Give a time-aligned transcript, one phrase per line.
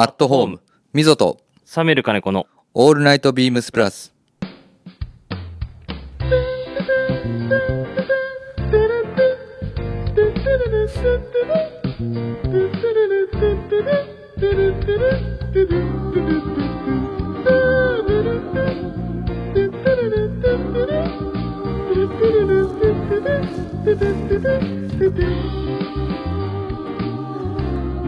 [0.00, 0.60] アットホーム、
[0.92, 4.14] ミゾと、サメル金子のオールナイトビームスプラス。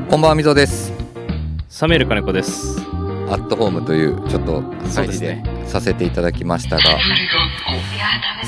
[0.09, 0.89] こんばんは、みぞです。
[1.81, 2.79] サメル金子です。
[3.31, 4.61] アットホームという、ちょっと、
[4.95, 6.82] 入りでさせていただきましたが、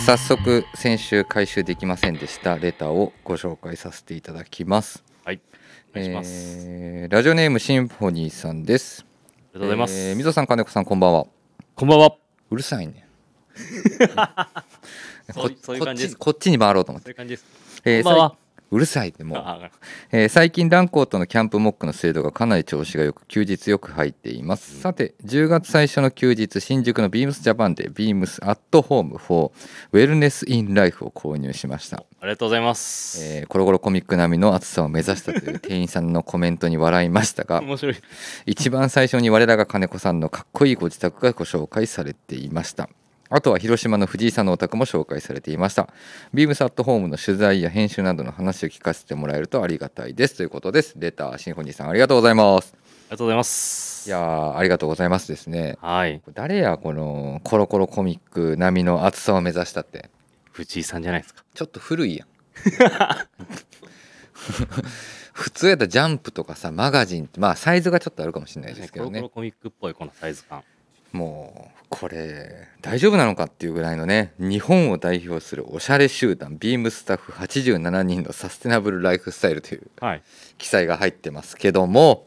[0.05, 5.03] 早速、先週回収できませんでしたレターをご紹介させていただきます。
[5.25, 5.41] はい。
[5.93, 6.67] お願いします。
[6.69, 9.07] えーラジオネームシンフォニーさんです。
[9.07, 9.95] ありがとうございます。
[9.95, 11.27] えーみぞさん、金子さん、こんばんは。
[11.75, 12.15] こんばんは。
[12.51, 13.09] うるさいね。
[16.19, 17.07] こっちに回ろうと思って。
[17.07, 17.47] そういう感じです。
[17.87, 18.42] えーこんばんは
[18.73, 19.71] うるさいってもう、あ
[20.11, 29.51] えー最近ランコートのキャンプモックの精度がかなり調子がよく休日よく入っています、さて10月最初の休日新宿のビームスジャパンでビームスアットホーム4
[29.93, 31.99] ウェルネスインライフを購入しました。
[31.99, 33.23] ありがとうございます。
[33.23, 37.97] えーコロコロコミック並みの厚さを目指したという店員さんのコメントに笑いましたが面白い。
[38.47, 42.89] 一番最初に我らが金子さんのかっこいいご自宅がご紹介されていました
[43.35, 45.89] あとは広島の藤井さんのお宅も紹介されていました
[46.35, 54.09] ビームスアットホームの取材や編集などの話を聞かせてもらえるとありがたいですということですレターシンフォニーさんありがとうございますありがとうございます。
[54.09, 56.23] いやーありがとうございますですねはい。
[56.33, 60.09] 誰やこのコロコロコミック並みの厚さを目指したって？
[60.51, 61.45] 藤井さんじゃないですか。
[61.55, 62.29] ちょっと古いやん
[65.33, 70.63] 普通やったらジャンプとかさマガジンってまあサイズがちょっとあるかもしれないですけどねコロコロコミックっぽいこのサイズ感。
[71.13, 80.23] もうこれ大丈夫なのかっていうぐらいのね日本を代表するおしゃれ集団ビームスタッフ87人のサステナブルライフスタイルというはい。
[80.59, 82.27] 記載が入ってますけども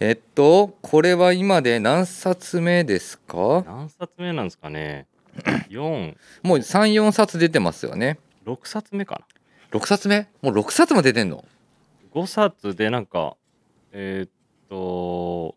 [0.00, 3.64] えっとこれは今で何冊目ですか？
[3.66, 5.06] 何冊目なんですかね。
[5.68, 9.22] 四、もう34冊出てますよね六冊目か
[9.72, 10.28] 6冊目？
[10.40, 11.36] もう6冊も出てんの？
[11.38, 11.42] な。
[12.12, 13.36] 五冊でなんか
[13.92, 14.30] えーっ
[14.68, 15.56] と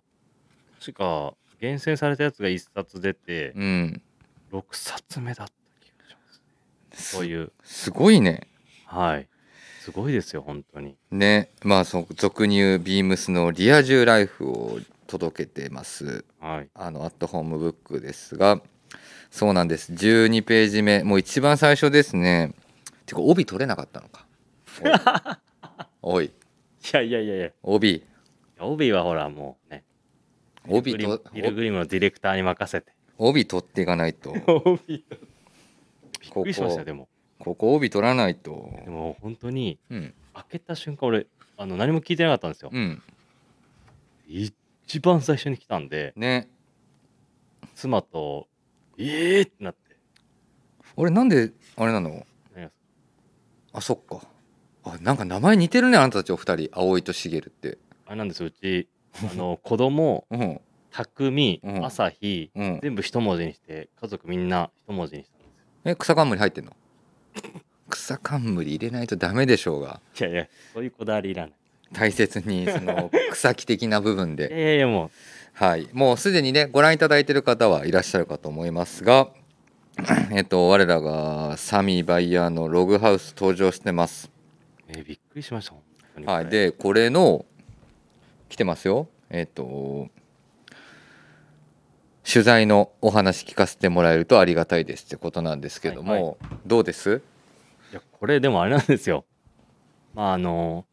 [0.79, 4.01] 確か厳選されたやつが一冊出てうん。
[4.49, 7.13] 六冊目だった気がします。
[7.13, 7.51] そういう。
[7.63, 8.47] すごいね。
[8.87, 9.27] はい。
[9.79, 10.97] すごいですよ本当に。
[11.11, 11.51] ね。
[11.63, 16.25] まあそ俗に言うビームスのリア充ライフを届けてます。
[16.39, 16.69] はい。
[16.73, 18.59] あのアットホームブックですが。
[19.29, 19.93] そうなんです。
[19.93, 21.03] 12ページ目。
[21.03, 22.55] もう一番最初ですね。
[23.05, 24.25] てか帯取れなかったのか。
[24.81, 24.95] おい。
[26.01, 26.25] おい。
[26.25, 26.31] い
[26.91, 27.51] やいやいやいや。
[27.61, 28.03] 帯。
[28.59, 29.83] 帯はほらもうね。
[30.67, 32.93] 帯とビルグリムのディレクターに任せて。
[33.17, 34.31] 帯取っていかないと
[34.65, 35.03] 帯びっ
[36.29, 37.07] こくりしましたでも。
[37.39, 41.27] ここ帯取らないとでも本当にうん開けた瞬間俺
[41.57, 42.69] あの何も聞いてなかったんですよ。
[42.73, 43.01] うん
[44.27, 46.47] 一番最初に来たんでね
[47.75, 48.47] 妻と
[48.97, 49.79] 「ええー!」ってなって。
[50.95, 52.25] 俺なんであれなの？
[53.73, 54.21] あそっか
[54.83, 58.89] あなんか名前似てるねあなたたちお二人葵と茂ってあれなんですようち
[59.31, 60.61] あの子供うん。
[60.91, 61.85] 匠うん。
[61.85, 62.79] 朝日うん。
[62.81, 65.91] 全部一文字にして家族みんな一文字にしたんですよ。
[65.91, 66.71] え草冠入ってんの？
[67.89, 69.99] 草冠入れないとダメでしょうが。
[70.19, 71.53] いやいやそういうこだわりいらない。
[71.93, 74.49] 大切にその 草木的な部分いで。
[74.51, 75.11] やいやいやも
[75.53, 75.89] はい。
[75.91, 79.29] もうすでにねご覧いただいてる方はいらっしゃるかと思いますが
[80.31, 84.29] えっと我らがサミーバイヤーのログハウス登場してます。
[84.87, 85.81] う、えーびっくりしました本
[86.15, 86.25] 当に。
[86.27, 86.45] はい。
[86.47, 87.45] でこれの
[88.51, 89.07] 来てますよ。
[89.29, 90.09] えっと
[92.29, 96.35] 取材のお話聞かせてもらえるとありがたいですってことなんですけども、はい
[96.65, 97.21] どうです？
[97.91, 99.23] いやこれでもあれなんですよ。
[100.13, 100.85] まああの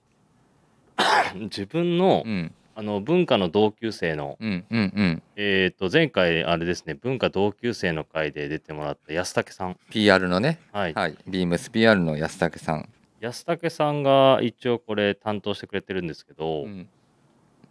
[1.34, 2.54] 自分のうん。
[2.76, 5.22] あの文化の同級生の、うんうんうん。
[5.34, 10.60] えー、と前回あれですね文化同級生の会で出てもらった安武さん、PR のね。
[10.70, 10.94] はい。
[10.94, 11.16] はい。
[11.26, 12.88] ビームス PR の安武さん、
[13.20, 16.88] 安武さんが一応これ担当してくれてるんですけど、うん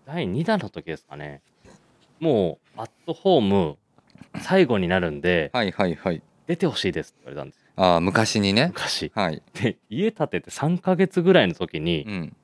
[0.07, 1.41] 第2弾の時ですかね。
[2.21, 3.77] もうアットホーム
[4.41, 6.23] 最後になるんではいはいはい。
[6.47, 8.67] 出てほしいですって言われたんですああ昔にね。
[8.67, 9.11] 昔。
[9.13, 9.43] はい。
[9.53, 12.35] で家建てて3ヶ月ぐらいの時にうん。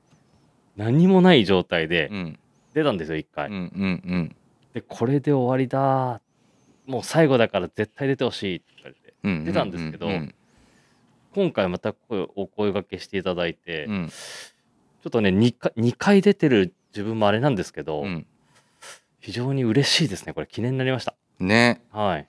[0.76, 2.38] 何もない状態でうん。
[2.74, 4.36] 出たんですよ1回、うんうんうん。
[4.74, 6.20] でこれで終わりだ
[6.84, 10.34] もう最後だから絶対出てほしいって言われてうん出たんですけどうん
[11.32, 14.08] 今回また声お声掛けしていただいて、うん。
[14.08, 18.26] ちょっとね2回 ,2 回出てる自分もあれなんですけど、うん。
[19.20, 20.46] 非常に嬉しいですねこれ。
[20.46, 21.14] 記念になりました。
[21.40, 21.80] ね。
[21.90, 22.28] はい。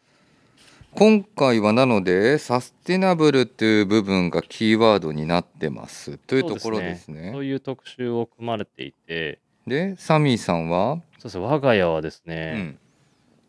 [0.93, 6.17] 今回はなのでサステナブルという部分がキーワードになってます。
[6.17, 7.31] というところですね。
[7.33, 9.39] そういう特集を組まれていて。
[9.67, 11.01] でサミーさんは？
[11.21, 12.79] です我が家はですうね、ん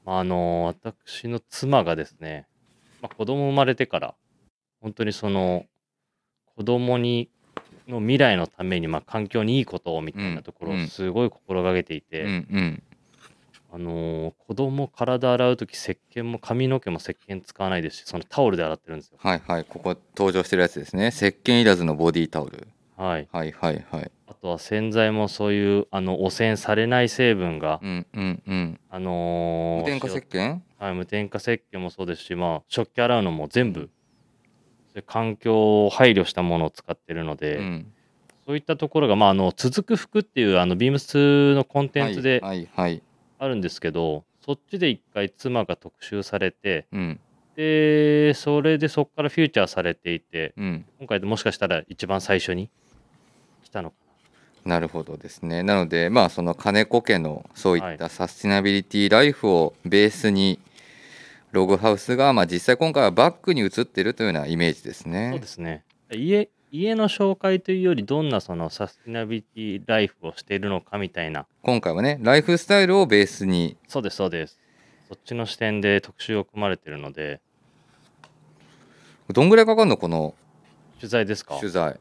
[0.06, 2.46] あの私の妻がですね、
[3.02, 4.14] まあ、子供生まれてから
[4.80, 5.66] 本当にその
[6.56, 7.28] 子供に
[7.88, 12.82] の未来のためにまあ環境にいいことをみたいなところうんをすごい心がけていて、うんうん。
[13.72, 19.18] あのー子供体洗う時石鹸も髪の毛も石鹸使わないですしそのタオルで洗ってるんですよ。
[19.20, 19.64] はいはい。
[19.64, 21.08] ここ登場してるやつですね。
[21.08, 22.68] 石鹸いらずのボディタオル。
[22.96, 24.10] はい、はいはいはい。
[24.28, 28.80] あとは洗剤もそういうあの汚染されない成分が、うんうんうん。
[28.88, 30.60] あのー無添加石鹸？
[30.78, 33.90] はい、無添加石鹸もそうですし、まあ、食器洗うのも全部、
[34.96, 37.92] そういう環境を配慮したものを使ってるので、うん。
[38.46, 43.02] そういったところが、まあ、あの続く服っていうあのビームスのコンテンツではいはいはい。
[43.38, 47.20] あるんですけど、そっちで一回妻が特集されてうん。
[47.56, 50.86] でそれでそこからフューチャーされていてうん。
[50.98, 52.70] 今回でもしかしたら一番最初に
[53.64, 53.96] 来たのか
[54.64, 54.80] な。
[54.80, 55.62] るほどですね。
[55.62, 60.58] なのでまあその金子家のそういったサスティナビリティライフをベースに
[61.52, 65.30] ログハウスがまあ実際今回はバックに写っているというようなイメージですな、ね。
[65.30, 65.84] そうですね。
[66.10, 71.46] 家家の紹介というよりどんなそのサスティナビリティライフをしているのかみたいな。
[71.62, 73.76] 今回はねライフスタイルをベースに。
[73.88, 74.58] そうですそうです。
[75.08, 77.40] そっちの視点で特集を組まれてるので。
[79.32, 80.34] どんぐらいかかるのこの
[80.98, 81.56] 取材ですか？
[81.56, 81.98] 取材。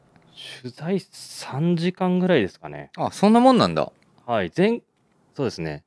[0.62, 2.90] 取材3時間ぐらいですかね。
[2.96, 3.90] あそんなもんなんだ。
[4.26, 4.82] はい前
[5.34, 5.84] そうですね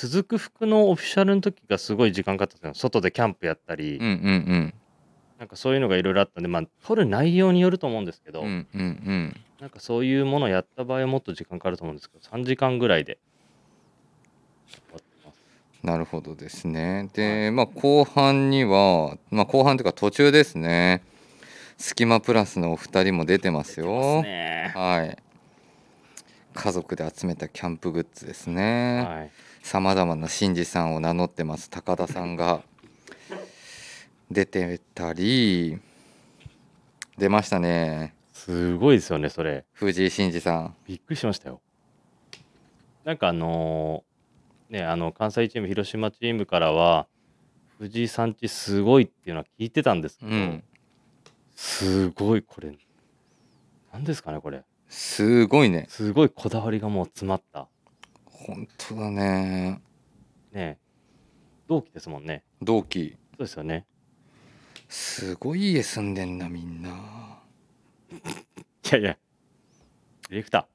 [0.00, 2.88] 続く服のオフィシャルの時がすごい時間かかったんですよ。
[2.88, 4.74] 外でキャンプやったり、うんうん
[5.40, 8.80] なんかそういうのがいろいろあったんでまあ撮る内容によると思うんですけど、うんうんうん。
[8.80, 13.18] うんなんかそういうものをやった場合はもっと時間かかると思うんですけど3時間ぐらいで。
[15.82, 17.10] なるほどですね。
[17.12, 21.02] で、まあ後半にはまあ後半というか途中ですね。
[21.76, 24.22] スキマプラスのお二人も出てますよ。
[24.22, 24.72] ね。
[24.76, 25.18] はい。
[26.54, 29.04] 家族で集めたキャンプグッズですね。
[29.04, 32.62] はいさまざまな新次さんを名乗ってます高田さんが
[34.30, 35.78] 出てたり
[37.18, 38.14] 出ましたね。
[38.32, 39.64] すごいですよねそれ。
[39.72, 40.76] 藤井真二さん。
[40.86, 41.60] びっくりしましたよ。
[43.04, 47.06] なんかあのーねあの関西チーム広島チームからは
[47.78, 50.62] 藤井さんちすごいっていうのは聞いてたんですけど、うん。
[51.56, 52.76] すごいこれ
[53.92, 54.62] 何ですかねこれ。
[54.88, 55.86] すごいね。
[55.88, 57.66] すごいこだわりがもう詰まった
[58.48, 59.82] 本当だね。
[60.52, 60.78] ね
[61.68, 62.42] 同期ですもんね。
[62.62, 63.14] 同期。
[63.32, 63.84] そうですよね。
[64.88, 66.88] すごい家住んでんなみんな。
[68.10, 68.14] い
[68.90, 69.18] やいや。
[70.30, 70.66] ディレクタ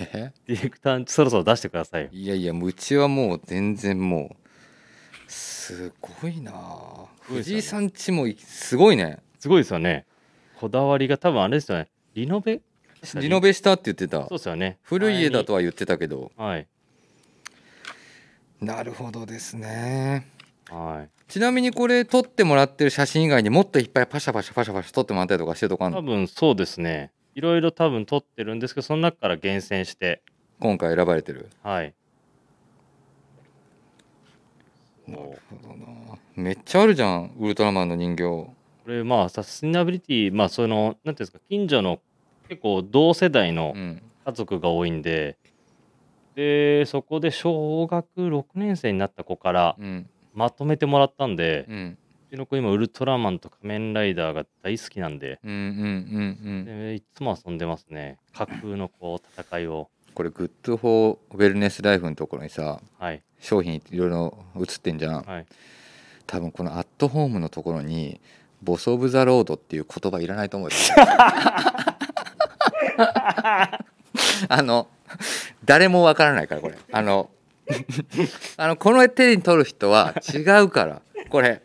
[0.00, 0.32] ー。
[0.46, 2.08] ディレクターそろそろ出してくださいよ。
[2.12, 4.34] いやいやうちはもう全然も
[5.26, 6.54] うすごいな。
[7.20, 9.18] 藤井さんちもすごいね。
[9.38, 10.06] すごいですよね。
[10.58, 11.90] こだわりが多分あれですよね。
[12.14, 12.62] リノベ？
[13.16, 14.20] リノベしたって言ってた。
[14.28, 14.78] そうですよね。
[14.82, 16.32] 古い家だとは言ってたけど。
[16.38, 16.66] はい
[18.60, 20.26] なるほどですね。
[20.70, 21.10] はい。
[21.28, 27.12] ちなみにこれ撮ってもらってる写真以外にもっといっぱいパシャパシャパシャパシャ撮ってもらったりとかしてるとこある多の分そうですね。
[27.34, 30.22] いろいろ多分撮ってるんですけどその中から厳選して。
[30.60, 31.48] 今回選ばれてる。
[31.62, 31.94] はい。
[35.06, 36.18] なるほどな。
[36.34, 38.24] めっちゃあるじゃんウルトラマンの人形。
[38.24, 38.54] こ
[38.86, 42.00] れまあサスティナビリティまあそのなんていうんですか近所の
[42.48, 44.02] 結構同世代のうん。
[44.24, 45.38] 家族が多いんで、
[46.38, 50.08] でそこで小学6年生になった子からうん。
[50.34, 51.98] まとめてもらったんで、ううん
[52.30, 56.64] ちの子今ウルトラマンと仮面ライダーが大好きなんでうんうんうんうん。
[56.64, 58.18] でいつも遊んでますね。
[58.32, 59.90] 架空のこう戦いを。
[60.14, 63.20] これグッドフォーウェルネスライフのところにさはい。
[63.40, 65.22] 商品いろいろ映ってんじゃん。
[65.22, 65.46] はい。
[66.28, 68.20] 多分このアットホームのところに
[68.62, 70.76] ボス・オブ・ザ・ロードっていう言葉いらないと思うよ。
[74.48, 74.88] あの
[75.64, 76.76] 誰もわからないからこれ。
[76.92, 77.30] あの
[78.56, 81.02] あのこの手に取る人は違うから。
[81.28, 81.60] これ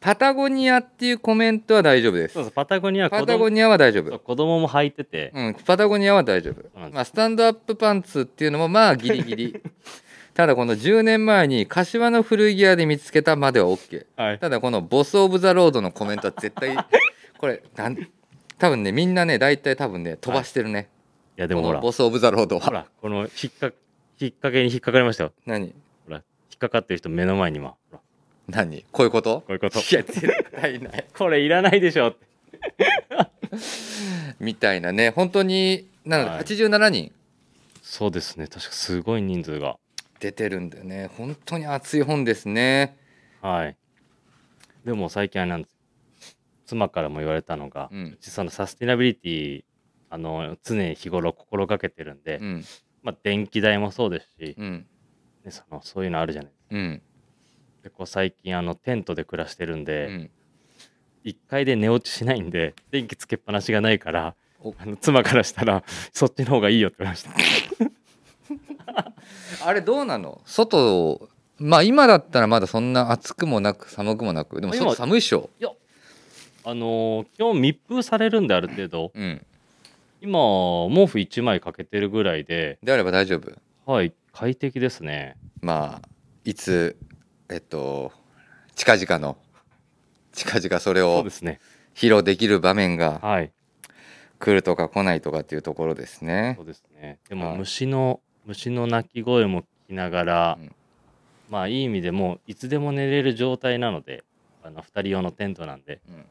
[0.00, 2.34] パタゴニアっていうコメントは大丈夫です。
[2.34, 4.18] そうそうパタゴニアパタゴニアは大丈夫。
[4.18, 6.64] 子供も履いてて、うん、パタゴニアは大丈夫。
[6.90, 9.60] まあ、スタンドアップパンツっていうのもまあギリギリ。
[10.34, 16.76] ただこの10年前に柏の古着屋で見つけたまでは OK はい、ただこのボス・オブ・ザ・ロードのコメントは絶対
[17.38, 17.96] これなん
[18.56, 20.97] 多分ねみんなね大体多分ね飛ばしてるね、い
[21.40, 21.78] やでもほら。
[21.78, 22.62] このボス・オブ・ザ・ロードは。
[22.62, 23.28] ほらこの引っ
[23.58, 23.72] か
[24.20, 25.32] 引っ掛けに引っかかりましたよ。
[25.46, 25.72] 何？
[26.06, 26.22] ほら引
[26.56, 28.00] っかかってる人目の前にはほら。
[28.48, 28.84] 何？
[28.90, 29.40] こういうこと？
[29.40, 29.78] こういうこと。
[29.78, 31.06] いや絶対ない。
[31.16, 32.26] これいらないでしょって。
[34.40, 35.10] みたいなね。
[35.10, 36.42] 本当になのではい。
[36.42, 37.12] 87人？
[37.82, 38.46] そうですね。
[38.48, 39.78] 確かすごい人数が。
[40.20, 41.08] 出てるんだよね。
[41.16, 42.96] 本当に熱い本ですね。
[43.40, 43.76] はい。
[44.84, 46.36] でも最近あれなんです。
[46.66, 48.18] 妻からも言われたのが、うん。
[48.20, 49.64] そのサスティナビリティ
[50.10, 52.64] あの常日頃心がけてるんで、うん。
[53.02, 54.86] まあ、電気代もそうですし、うん。
[55.44, 57.02] ね、そのそういうのあるじゃないうん。
[57.82, 60.30] でこう最近あのテントで暮らしてるんうで、ん。
[61.24, 64.74] 1階で寝落ちしないんで電気つけっぱなしがないからお。
[64.78, 67.32] あの妻からしたらそっちの方がいいよって言われました。
[69.66, 70.40] あれどうなの？
[70.44, 75.50] 外まあ今だったらまだそんな暑くもなく寒くもなくでも今外寒いっしょ。
[76.64, 79.44] あのー基本密封されるんである程度うん
[80.20, 80.32] 今
[80.88, 82.78] 毛布1枚かけてるぐらいで。
[82.82, 83.52] であれば大丈夫？
[83.90, 85.36] はい快適ですね。
[85.60, 86.08] まあ
[86.44, 86.96] いつ
[87.50, 88.12] えっと
[88.74, 89.36] 近々の
[90.32, 91.60] 近々それをそうですね。
[91.94, 93.52] 披露できる場面がはい。
[94.40, 96.54] 来るとか来ないとかっていうところですね。
[96.56, 97.18] そうですね。
[97.28, 97.58] でもはい。
[97.58, 100.72] 虫の虫の鳴き声も聞きながら、うん。
[101.50, 104.22] まあいい意味でもういつでも寝れる状態なので
[104.62, 106.24] あの2人用のテントなんでうん。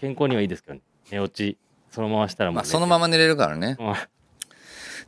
[0.00, 0.80] 健康にはいいですけどね。
[1.12, 1.58] 寝落ち
[1.90, 3.76] そのまましたらもうまあそのまま寝れるからね。
[3.78, 3.96] ま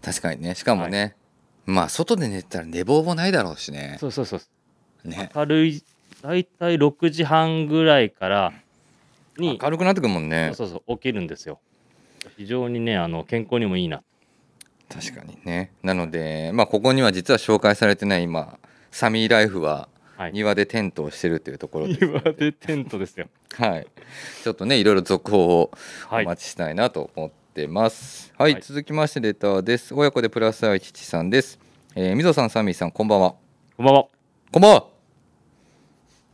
[0.02, 0.54] 確かにね。
[0.54, 1.16] しかもね、
[1.66, 3.96] まあ外で寝てたら寝坊もないだろうしね。
[4.00, 5.30] そうそうそうね。
[5.34, 5.82] 明るい
[6.22, 8.52] 大体6時半ぐらいから
[9.36, 10.52] に明るくなってくるもんね。
[10.54, 11.60] そうそうそう起きるんですよ。
[12.36, 14.02] 非常にねあの健康にもいいな。
[14.88, 15.72] 確かにね。
[15.82, 18.58] なのでまあここには実は紹介されてない今
[18.90, 20.32] サミーライフははい。
[20.32, 23.28] 庭でテントをしてるというところですの庭でテントですよ。
[23.54, 23.86] はい。
[24.42, 25.70] ちょっとねいろいろ続報を
[26.08, 26.24] はい。
[26.24, 28.34] お待ちしたいなと思ってます。
[28.36, 28.62] はい、はい。
[28.62, 29.94] 続きましてレターです。
[29.94, 31.60] 親子でプラス愛父さんです。
[31.94, 33.36] えー、みぞさんサミーさんこんばんは。
[33.76, 34.06] こんばんは。
[34.50, 34.86] こんばんは。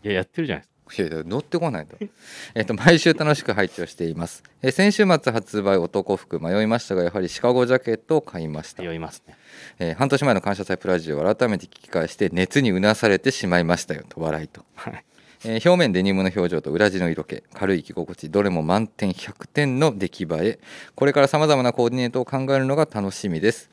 [0.03, 1.97] いややってるじゃないですかいやいや乗ってこないと。
[2.55, 9.37] えっと毎週楽しく拝聴しています、えー先週末発売男服迷いましたがやはりシカゴジャケットを買いました、酔いますね。
[9.79, 14.21] えー半年前の感謝祭プラジオを改めて聞き返して熱にうなされてしまいましたよと。
[14.21, 15.05] 笑いと、はい。
[15.47, 17.43] えー表面デニムの表情と裏地の色気。
[17.53, 18.31] 軽い着心地。
[18.31, 20.59] どれも満点100点の出来栄え。
[20.95, 23.69] これからさまざまなコーディネートを考えるのが楽しみです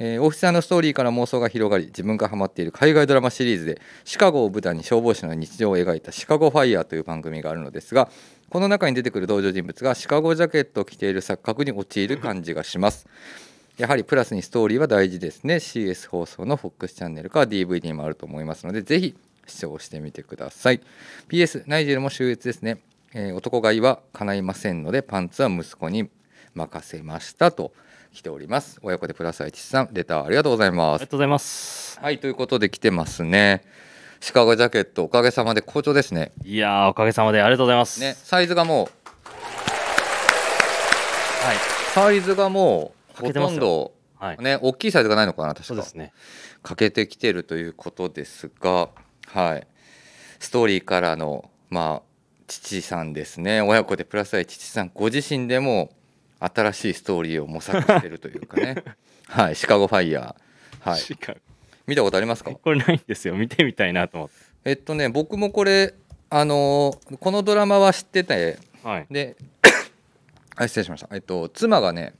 [0.00, 8.08] えーオフィサーのストーリーから妄想が広がり自分がハマっている海外ドラマシリーズでシカゴを舞台に消防士の日常を描いた「シカゴファイヤー」という番組があるのですが
[8.50, 13.06] この中に出てくる登場人物がシカゴジャケットを着ている錯覚に陥る感じがします。
[13.76, 15.56] やはりプラスにストーリーは大事ですね。
[15.56, 19.14] CS 放送の FOX チャンネルか DVD もあると思いますのでぜひ
[19.46, 20.80] 視聴してみてください。
[21.28, 22.78] PS ナイジェルも秀逸ですね、
[23.14, 26.08] えー男買いは叶いませんのでパンツは息子に
[26.54, 27.72] 任せましたと。
[28.18, 28.80] 来ております。
[28.82, 31.02] 親子でプラス愛知さんレターありがとうございあます。
[31.02, 32.00] りがとうございます。
[32.00, 33.62] はいということで来てますね。
[34.18, 36.32] シカゴジャケットおかげさまで好調ですね。
[36.44, 38.00] いやーおかげさまでありがとうございます。
[38.00, 38.88] ねサイズがもう
[41.46, 41.56] はい
[41.94, 44.38] サイズがもうほとんどはい。
[44.38, 45.64] ね大きいサイズがないのかな確か。
[45.66, 46.12] そうですね。
[46.64, 48.88] 欠けてきてるということですが、
[49.28, 49.66] はい、
[50.40, 52.08] ストーリーからの、まあ、
[52.48, 53.60] 父さんですね。
[53.62, 55.90] 親子でプラス愛父さんご自身でも
[56.40, 58.84] 新しいストーリーを模索してるというかね、
[59.28, 61.00] はい、シカゴファイヤー、はい、
[61.86, 62.50] 見たことありますか？
[62.52, 63.34] これないんですよ。
[63.34, 64.34] 見てみたいなと思って。
[64.64, 65.94] えっとね僕もこれ
[66.30, 69.06] あのーこのドラマは知っててはい。
[69.10, 69.36] で
[70.56, 72.12] あ失礼しました、えっと、妻がね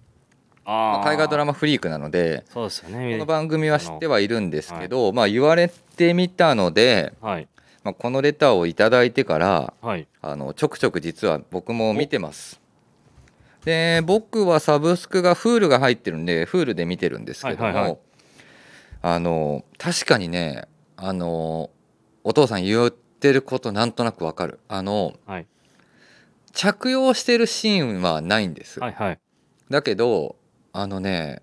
[0.65, 3.13] あ海外ドラママフリークなのでそうですよね。
[3.13, 7.49] この番組は知ってはいるんですけど、まあ、言われてみたので、はい。
[7.85, 10.07] まあ、このレターをいただいてからはい。
[10.21, 12.61] あのちょくちょく実は僕も見てます
[13.65, 17.99] で僕はサブスクが Hulu が入ってるんで Hulu で見てるんですけども、はいはいはい。
[19.03, 20.65] あの確かにね
[20.97, 21.71] あの
[22.25, 24.61] お父さん言ってることなんとなくわかる。
[24.69, 25.47] あのはい。
[26.53, 29.19] 着用してるシーンはないんです、はいはい。
[29.71, 30.37] だけど
[30.73, 31.43] あのね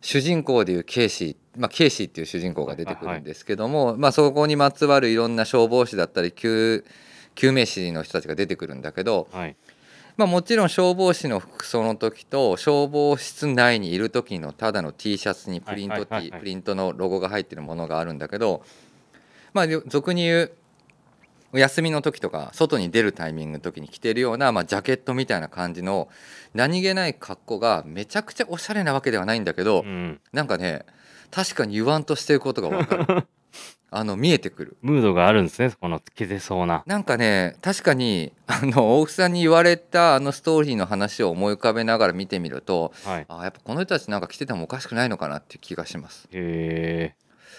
[0.00, 6.84] 主人公でいうケイシー、まあ、ケイシーっていう主人公が出てくるんですけども、まあ、そこにまつわるいろんな消防士だったり救
[7.34, 9.56] 救命士の人たちが出てくるんだけど、はい
[10.20, 18.62] まあ、もちろん消防士の服装の時と消防室内にいる時のただの T シャツにプリント T、プリントのロゴが入ってるものがあるんだけど、
[19.54, 20.52] まあ、よ俗に言う
[21.54, 26.10] お休みの時とか外に出るタイミングの時に着てるような、まあ、ジャケットみたいな感じの
[26.52, 30.20] 何気ない格好がめちゃくちゃおしゃれなわけではないんだけど、うん。
[30.34, 30.84] なんかね
[31.30, 33.26] 確かに言わんとしてることが分かる
[33.92, 34.76] あの見えてくる。
[34.82, 36.82] ムードがあるんですねこの着てそうな。
[36.86, 43.26] なんかね確かにあの大木さんに言われたあのストーリーの話を思い浮かべながら見てみるとはい。
[43.28, 46.28] あやっぱこの人たちなんか着ててもおかしくないのかなっていう気がします。
[46.32, 47.14] へえ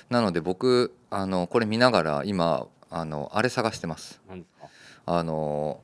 [0.10, 4.22] なので僕あのこれ見ながら今あのあれ探してます。
[4.30, 4.68] なんですか？
[5.06, 5.82] あの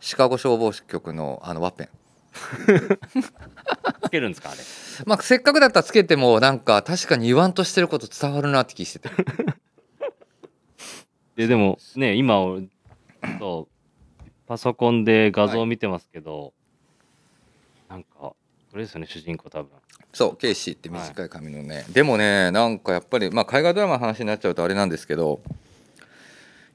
[0.00, 1.88] シカゴ消防局のあのワッペン。
[4.02, 4.58] つけるんですかあれ？
[5.06, 9.08] まあせっかくだったらつけてもなんか確かに言わんとしてること伝わるなって気してて
[11.36, 12.68] ででもね今俺
[13.38, 16.52] そうパソコンで画像を見てますけど、
[17.88, 18.36] なんかこ
[18.74, 19.70] れですよね主人公多分。
[20.12, 25.40] そうケイシーって短い髪のね、でもねなんかやっぱりまあ海外ドラマの話になっちゃうとあれなんですけど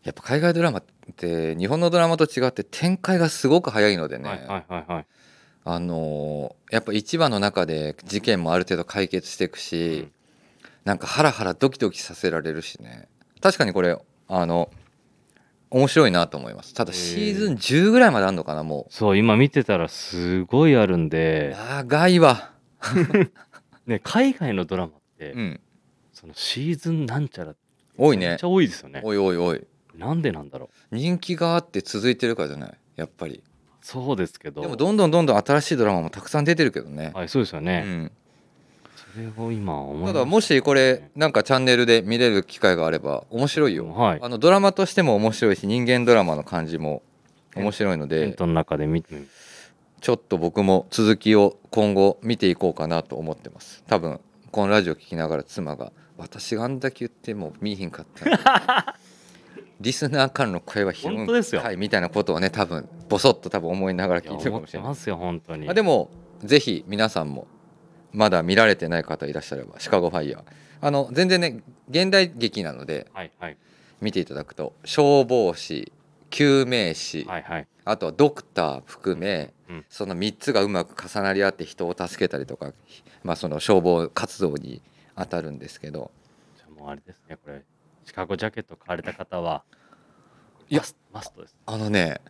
[0.03, 0.83] やっぱ海外ドラマっ
[1.15, 5.05] て日本のドラマと違って展開がすごく早いのでね、はいはいはいはい。
[5.65, 10.11] あのーやっぱ1話の中で事件もある程度解決していくし、うん。
[10.85, 13.07] なんかハラハラドキドキさせられるしね。
[13.41, 13.97] 確かにこれ
[14.29, 14.69] あの
[15.71, 16.73] 面白いなと思います。
[16.73, 22.51] ただシーズン10ぐらいまであるのかなもそう今見てたらすごいあるんうで、長いわ。
[23.85, 25.59] ね、海外のドラマって、うん。
[26.13, 27.55] そのシーズンなんちゃら
[27.97, 28.29] 多いね。
[28.29, 29.01] めっちゃ多いですよね。
[29.03, 29.65] おいおいおい。
[29.95, 30.95] なんでなんだろう。
[30.95, 32.73] 人気があって続いてるからじゃない？
[32.95, 33.43] やっぱり。
[33.81, 34.61] そうですけど。
[34.61, 38.11] でもどんどんどんどん新しいドラマもたくさん出てるけどね、はいそうですようね、ん、それ
[39.37, 40.19] を今思いまた。
[40.19, 44.19] だもしこれなんかチャンネルで見れる機会があれば面白いよ、はい。
[44.21, 47.01] あのドラマとしても面白いし人間ドラマの感じも
[47.55, 53.83] 面白いのでの中で見ちょっと僕も続きを今後見ていこうかなと思ってます。
[53.87, 54.19] 多分
[54.51, 58.95] このラジオ聞きながら妻が「私があんだけ言っても見えひんかったら
[59.79, 61.61] リスナーからの声は拾うん本当ですよ。
[61.61, 64.89] かい」みたいなことをね多分ボソッと多分思いながら聞いてるか思もしてれない。
[64.89, 65.69] ますよ本当に。
[65.69, 66.09] あでも
[66.43, 67.47] ぜひ皆さんも
[68.11, 70.43] まだ見られてない方いらっしゃれば「シカゴファイヤー」
[70.81, 73.57] あの全然ね現代劇なのではいはい。
[74.01, 75.91] 見ていただくと消防士
[76.29, 77.67] 救命士、はいはい。
[77.85, 79.85] あとはドクター含め、うん。
[79.89, 82.71] その3つがうまく重なり合って人を助けたりとか、
[83.23, 84.81] まあ、その消防活動に
[85.15, 86.11] 当たるんですけど。
[86.57, 87.63] じゃあもうあれですねこれ。
[88.05, 89.63] シカゴジャケット買われた方は
[90.69, 91.55] いやマストです。
[91.65, 92.21] あのね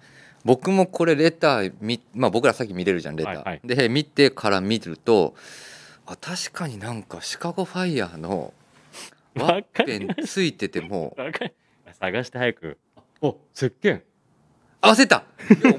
[0.46, 3.62] 僕もこれレターみ、まあ、僕らさっき見れるじゃんレター、はいはい。
[3.64, 5.36] で見てから見ると
[6.06, 8.54] あ確かになんかシカゴファイヤーの
[9.36, 11.16] ワッペンついてても
[12.00, 12.78] 探して早く。
[12.96, 14.02] あお石鹸。
[14.82, 15.24] 合わせた。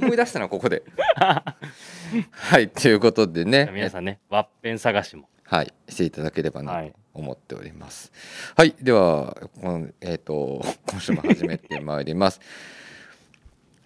[0.00, 0.83] 思い出したなここで。
[1.17, 3.71] はいということでね。
[3.73, 5.29] 皆さんねワッペン探しも。
[5.45, 6.93] はいしていただければなとはい。
[7.14, 8.12] 思っております。
[8.57, 12.41] はい、ではこのえっ、と今週も始めてまいります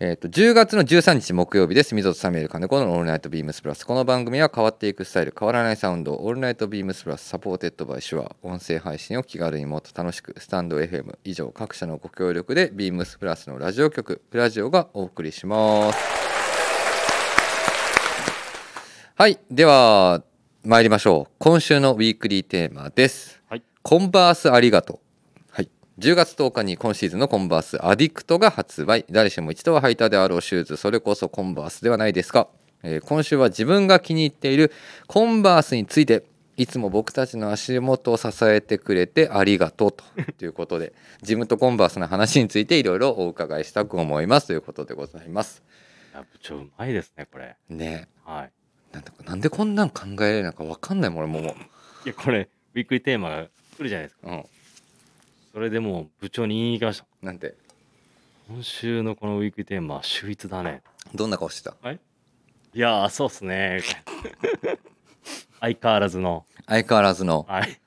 [0.01, 1.95] えー、と10月の13日木曜日です。
[1.95, 3.85] MZOとサミュエル金子のオールナイトビームスプラス。
[3.85, 15.99] この番組は変わっていくスタイル、変わらないサウンド、オールナイトビームスプラス、 supported by Shure、音声配信を気軽にもっと楽しく、 stand.fm 以上各社のご協力で、ビームスプラスのラジオ局、プラジオがお送りします。
[19.15, 20.25] はい、では
[20.65, 21.33] 参りましょう。
[21.39, 23.41] 今週のウィークリーテーマです。
[23.49, 25.04] はいコンバースありがとう。
[25.97, 26.07] はい。
[26.07, 29.05] 10月10日に今シーズンのコンバースアディクトが発売。
[29.11, 32.49] 誰しも一度は履いたであろうシューズ、それこそコンバースではないですか。
[32.83, 34.73] えー今週は自分が気に入っている
[35.07, 36.25] コンバースについて、
[36.57, 40.05] いつも僕たちの足元を支えてくれてありがとうと
[40.39, 45.63] ということで、 自分とコンバースの話についていろいろお伺いしたく思いますということでございます。
[46.13, 48.53] いや部長うまいですねこれねはい
[48.93, 51.57] えなんなんでこんなん考えられないのか分かんないもん俺もも
[52.05, 54.31] いやこれウィークリーテーマが来るじゃないですかう。
[54.31, 54.45] うん。
[55.55, 57.07] それでもう部長に言いに行きました。
[57.23, 57.55] なんて？
[58.49, 60.83] 今週のこのウィークリーテーマは秀逸だね。
[61.15, 61.93] どんな顔してた？
[61.93, 62.01] い。
[62.75, 63.81] やーそうっすね。
[65.61, 66.45] 相変わらずの。
[66.67, 67.47] 相変わらずの。
[67.49, 67.79] はい。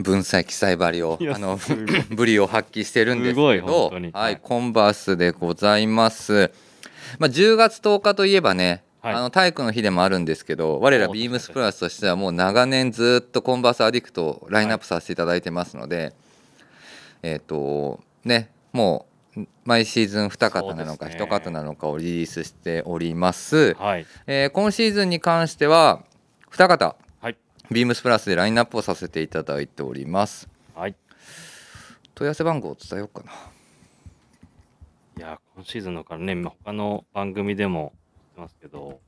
[0.00, 2.00] 文才記載ばりをいやあのすごい。
[2.10, 4.10] ブリを発揮してるんですすごい本当に。
[4.12, 6.52] ははいいコンバースでございます。
[7.18, 9.14] まあ10月10日といえばね、はい。
[9.14, 16.12] あの体育の日でもあるんですけど我らそうビームスプラスとしてはもう長年ずっとコンバースアディクトをラインナップさせていただいてますので、
[17.22, 19.06] えっ、とねも
[19.36, 21.24] う毎シーズン2型なのかそうですね。
[21.24, 23.74] 1型なのかをリリースしております。
[23.74, 24.06] はい。
[24.26, 26.02] えー今シーズンに関しては
[26.50, 27.36] 2型はい。
[27.70, 30.48] ビームスプラスでラインナップをさせていただいております。
[30.74, 30.94] はい。
[32.14, 33.32] 問い合わせ番号を伝えようかな。
[35.16, 39.00] いや今シーズンのからねまあ他の番組でも言ってますけど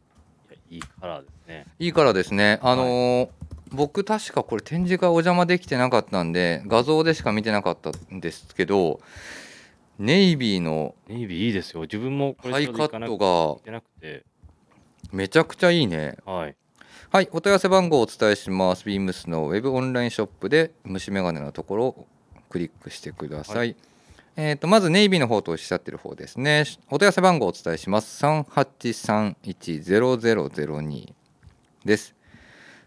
[0.50, 1.66] いやいいカラーですね。
[1.78, 2.58] いいからですね。
[2.62, 3.28] あのー
[3.72, 9.00] 僕確かこれ展示会お邪魔できてなかったんで画像でしか見てなかったんですけど
[9.98, 11.82] ネイビーのネイビーいいですよ。
[11.82, 13.56] 自分もハイカットが
[15.12, 16.16] めちゃくちゃいいね。
[16.24, 16.56] はい。
[17.10, 18.86] はいお問い合わせ番号をお伝えします。
[18.86, 22.06] ビームスのウェブオンラインショップで虫眼鏡のところを
[22.48, 23.76] クリックしてください、はい。
[24.36, 26.64] えー、とまずネイビーの方とおっしゃってる方ですね。
[26.90, 28.24] お問い合わせ番号をお伝えします。
[28.24, 31.12] 38310002
[31.84, 32.14] です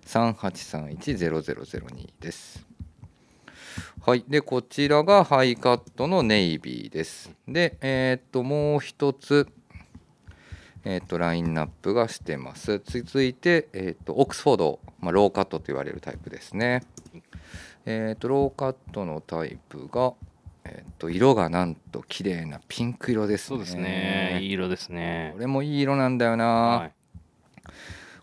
[0.05, 2.65] 38310002です。
[4.05, 4.23] はい。
[4.27, 7.31] でこちらがハイカットのネイビーです。
[7.47, 9.47] でえっ、ともう一つ
[10.87, 12.79] えー、とラインナップがしてます。
[12.85, 16.83] 続いて、えー、とオックスフォード、まあ、ローカットと言われるタイプですね。
[17.87, 20.13] えー、とローカットのタイプが、
[20.63, 23.47] えー、と色がなんと綺麗なピンク色ですね。
[23.47, 24.37] そうですね。
[24.41, 25.31] いい色ですね。
[25.33, 27.04] これもいい色なんだよな、はい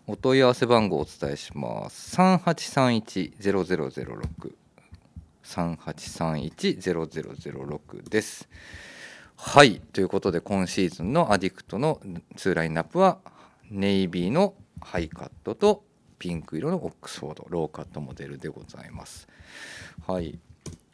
[0.05, 2.17] お問い合わせ番号をお伝えします。
[2.17, 4.51] 3831-0006
[5.45, 8.49] 3831-0006です。
[9.37, 9.79] はい。
[9.79, 12.01] ということで今シーズンのアディクトの
[12.35, 13.19] 2ラインナップは
[13.71, 15.85] ネイビーのハイカットと
[16.19, 19.29] ピンク色のオックスフォードローカットモデルでございます。
[20.05, 20.37] はい。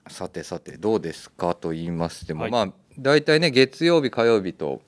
[0.08, 4.84] さてさてどうですかと言いましても、はいまあ大体ね月曜日火曜日と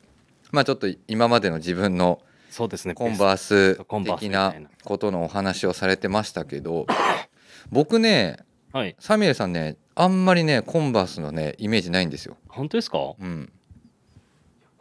[0.51, 2.93] まあちょっと今までの自分のそうですね。
[2.93, 3.77] コンバース
[4.19, 6.85] 的なことのお話をされてましたけど
[7.71, 8.37] 僕ね
[8.73, 8.95] はい。
[8.99, 12.37] サミュエルさんねあんまりねコンバースのねイメージないんですよ。
[12.47, 12.99] 本当ですか？
[13.19, 13.51] うん、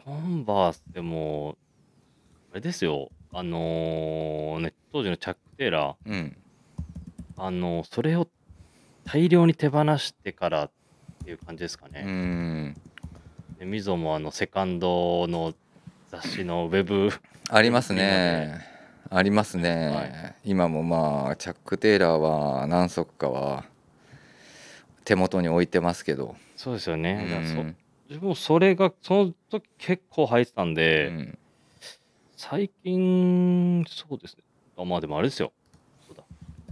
[0.05, 1.57] コンバースでも、
[2.53, 3.11] あれですよ。
[3.33, 6.37] あのーね、当時のチャック・テイラー、うん、
[7.37, 8.27] あのそれを
[9.05, 10.71] 大量に手放してからっ
[11.25, 12.03] ていう感じですかうね。
[12.03, 12.75] ん
[13.59, 15.55] でミゾもあのセカンドの
[16.11, 17.11] 雑誌のウェブ
[17.51, 18.67] ありますね
[19.11, 23.65] ありますね、はい今もまあチャック・テイラーは何足かは
[25.05, 27.27] 手元に置いてますけど、そうですようね。
[27.29, 27.77] だからそん
[28.09, 31.39] 自分もそれがその時結構入ってたんで、うん
[32.37, 34.43] 最近そうですね。
[34.79, 35.53] あまあでもあれですよ。
[36.09, 36.25] そうだ。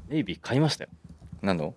[0.09, 0.90] ネイビー買いましたよ。
[1.42, 1.74] 何の？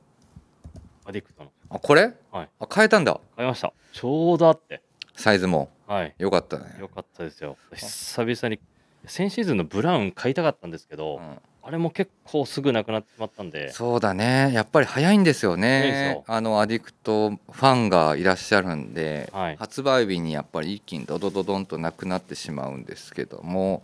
[1.06, 1.52] アディクトの。
[1.69, 3.74] あこれ、はいあ変えたんだ買いました。
[3.91, 4.82] ちょうどあって。
[5.15, 6.15] サイズもはい。
[6.17, 6.77] よかったね。
[6.80, 7.58] よかったですよ。
[7.73, 8.62] 久々に、
[9.06, 11.38] 先シーズンのブラウン買いたかったんですけど、うん。
[11.63, 14.51] あれも結構すぐなくなってしまったんで、そうだね。
[14.54, 16.23] やっぱり早いんですよね。
[16.27, 19.58] あのアディクトファンがいらっしゃるんで、はい。
[19.58, 23.84] 発売日にやっぱり一気にドドドドンとなくなってしまうんですけども。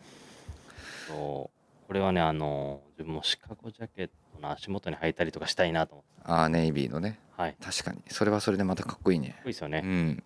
[1.10, 1.88] そう。
[1.88, 6.22] これはね、あの、自分もシカゴジャケットの足元に履いたりとかしたいなと思って。
[6.24, 7.20] あーネイビーのね。
[7.36, 7.52] はい。
[7.52, 8.02] かっ確かに。
[8.08, 9.36] それはそれでまたかっこいいね。
[9.42, 9.82] うこいいですよね。
[9.82, 10.24] ん。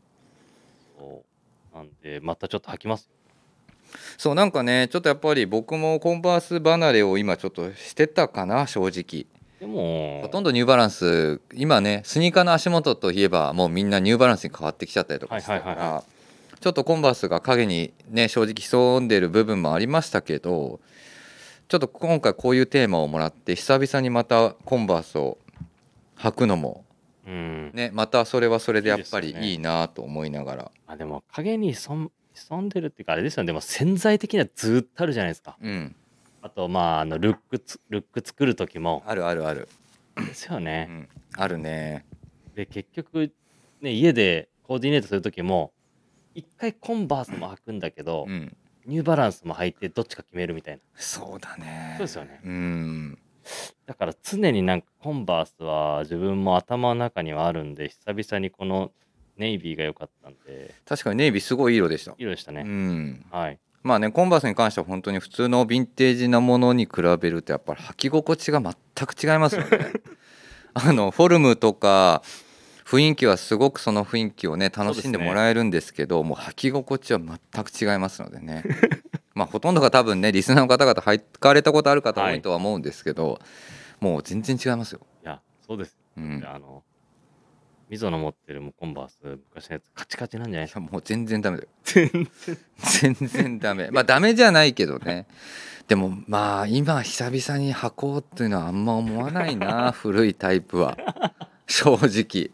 [0.98, 1.31] そう
[1.74, 3.10] なんで、またちょっと履きます。
[4.18, 9.26] そうなんかねちょっとやっぱり僕もコンバース離れを今ちょっとしてたかな正直
[9.60, 16.04] でも、ほとんどニューバランス今ねスニーカーの足元といえばもうみんなニューバランスに変わってきちゃったりとかしたかはいはいはいら
[16.60, 20.80] ちょっとコンバースが影にね正直潜んでる部分もありましたけど
[21.68, 25.38] ちょっと今回こういうテーマをもらって久々にまたコンバースを
[26.18, 26.86] 履くのも
[27.28, 27.72] うん。
[27.74, 30.72] ねまたそれはそれでやっぱりいいなと思いながら。
[30.88, 33.48] あでも、影に潜ん潜んでるっていうか、あれですよね。
[33.48, 35.58] でも潜在的にはずっとあるじゃないですか。
[35.62, 35.96] うん。
[36.42, 39.68] あと、まあ、あのルックつ、ルック作る時も、あるあるある、
[40.16, 40.86] ですようね。
[40.86, 42.06] ん、あるね。
[42.56, 43.32] で、結局、
[43.82, 45.74] ね、家でコーディネートする時も、
[46.34, 48.56] 一回コンバースも履くんだけど、うん。
[48.86, 50.82] ニューバランスも履いてどっちか決めるみたいな。
[50.96, 51.96] そうだね。
[51.98, 52.40] そうですよね。
[52.44, 53.20] うん
[53.86, 58.92] だから常になんかコンバースは自分も頭の中にはあるんで、久々にこの
[59.38, 62.12] ネイビーが良かったんで、確かにネイビーすごいいい色でした。
[62.12, 62.64] う色でしたね。
[62.64, 63.26] ん。
[63.32, 63.60] はい。
[63.84, 68.76] まあねコンバースに関しては本当に普通のヴィンテージなものに比べるとやっぱり履き心地が全
[69.08, 69.70] く違いますよね。
[70.74, 72.22] あのフォルムとか
[72.86, 78.64] 雰囲気はすごくその雰囲気をね楽しんでもらえるんですけどもう履き心地は全く違いますのでね
[79.34, 83.40] まあほとんどが多分ねリスナーの方々履かれたことある方多いとは思うんですけど、
[84.00, 85.02] もう全然違いますよ。
[85.24, 85.98] いや、そうです。
[86.18, 86.84] うん、いあの、
[87.90, 89.18] ミゾの持ってるもうコンバース、
[89.54, 90.80] 昔のやつ、カチカチなんじゃないですか？
[90.82, 91.70] やもう全然ダメだよ。
[91.84, 92.58] 全然。
[92.78, 95.28] 全然ダメまあダメじゃないけどね
[95.88, 100.98] でもまあ今久々に履こうっていうのはあんま思わないな 古いタイプは
[101.68, 102.52] 正直手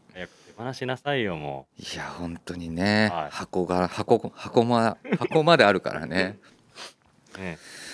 [0.57, 6.05] 放しなさいよ、もいや本当にね、はい箱が箱箱ま箱まであるから。
[6.07, 6.39] ね、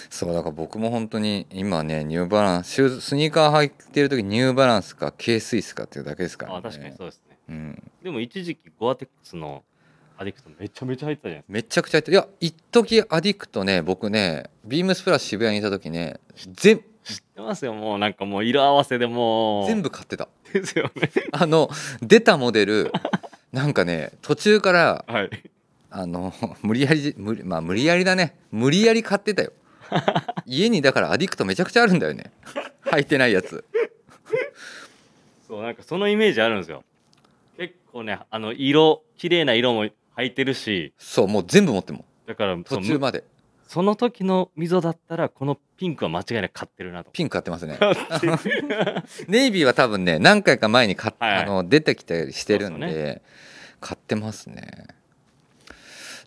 [0.10, 7.38] そうだから僕も本当に今ねニューバランスシューズスニーカー履いてる時ニューバランスか K スイスかっていうだけですからねあ、確かにそうですね。
[7.50, 9.64] うん、でも一時期ゴアテックスの
[10.18, 16.20] アディクトめちゃめちゃ入ってたじゃないめちゃくちゃ入っていや一時アディクトね僕ねビームスプラス渋谷にいた時ね
[16.54, 17.28] 全ですか。
[17.28, 19.68] 知ってますよ、もうなんかもう色合わせでもう。
[19.68, 21.12] 全部買ってたですよね。
[21.32, 21.70] あの
[22.02, 22.92] 出たモデル
[23.52, 25.30] なんかね途中からはい。
[25.96, 28.36] あの 無理やり無理まあ無理やりだね。
[28.52, 29.54] 無理やり買ってたよ。
[30.48, 32.32] 家にだからアディクトめちゃくちゃあるんだよね。
[32.86, 33.64] 履いてないやつ。
[35.48, 36.84] そう、なんかそのイメージあるんですよ。
[37.58, 42.06] 結構ね、あの、色、綺麗な色も入ってるし、そうもう全部持ってるもん。
[42.26, 43.24] だから途中まで。
[43.68, 47.12] その時の溝だったら、このピンクは間違いなく買ってるなと。
[47.12, 47.78] ピンク買ってますね。
[49.28, 51.44] ネイビーは多分ね何回か前に買っ、はいはい。
[51.44, 53.22] あの出てきたりしてるんでで
[53.80, 54.88] 買ってますね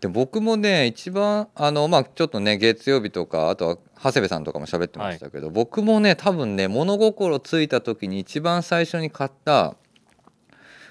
[0.07, 9.75] で僕もね一番あのまあちょっとね月曜日とかあとは長谷部さんとかも喋ってましたけど、僕もね多分ね物心ついた時に一番最初に買った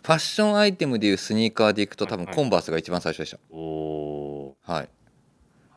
[0.04, 2.25] ファッションアイテムでいうスニーカーでいくと多分はい。
[2.28, 3.38] はいコンバースが一番最初でした。
[3.51, 4.89] おはい。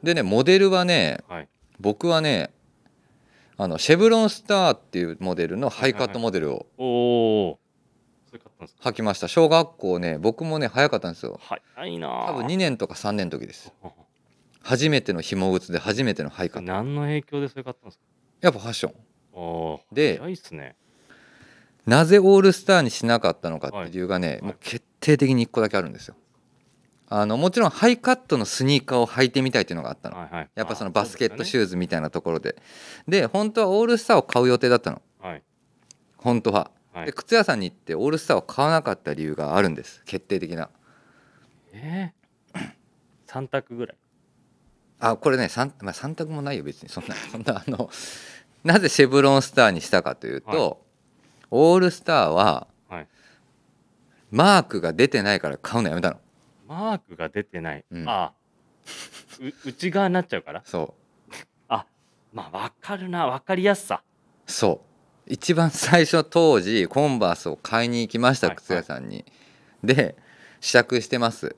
[0.02, 1.48] でねモデルはねーはい。
[1.78, 2.50] 僕はね
[3.56, 7.58] あのシェブロンスターっていうモデルのハイカットモデルを
[8.44, 8.50] おお。
[8.50, 8.64] それ買った。
[8.64, 9.28] んですか履きました。
[9.28, 11.38] 小学校ね僕もね早かったんですよ。
[11.42, 13.72] 早いな多分2年とか3年の時です。
[13.82, 13.90] あ
[14.62, 16.66] 初めての紐靴で初めてのハイカット。
[16.70, 18.04] 何の影響でそれ買ったんですか？
[18.40, 18.94] やっぱファッション。
[19.92, 20.76] で早いっすね。
[21.86, 24.44] なぜオールスターにしなかったのかっていう理由がね、い。
[24.44, 26.16] もう決定的に1個だけあるんですよ。
[27.10, 30.18] あのもちろんハイカットのスニーカーを履いてみたいっていうのがあったの。
[30.18, 30.50] はいはい。
[30.54, 32.56] やっぱそのバスケットシュューズみたいなところで。
[33.06, 35.00] で本当はオールスターを買う予定だったの。
[35.22, 35.26] ー。
[35.26, 35.42] はい。
[36.18, 37.12] 本当ははいで。
[37.12, 40.70] 靴屋さんに行ってオールスターを買わなかった理由があるんです決定的な
[41.72, 42.60] えー、
[43.26, 43.96] 3択ぐらい。
[45.00, 47.88] あこれね 3,、まあ、3択もないよ別にそんなそんなあの
[48.64, 50.76] なぜシェブロンスターにしたかというと、はい
[51.50, 53.06] オールスターははい。
[54.30, 56.20] マークが出てないから買うのやめたの
[56.66, 57.84] マークが出てない。
[57.90, 58.32] うんああ。
[59.40, 60.62] う内側になっちゃうから？
[60.66, 60.94] そ
[61.68, 61.86] あ
[62.34, 63.26] まあわかるな。
[63.26, 64.02] わかりやすさ。
[64.46, 64.97] うそう
[65.28, 69.24] 一番最初当時コンバースを買いに行きましたはい靴屋さんに、
[69.84, 70.16] で
[70.60, 71.54] 試着してます。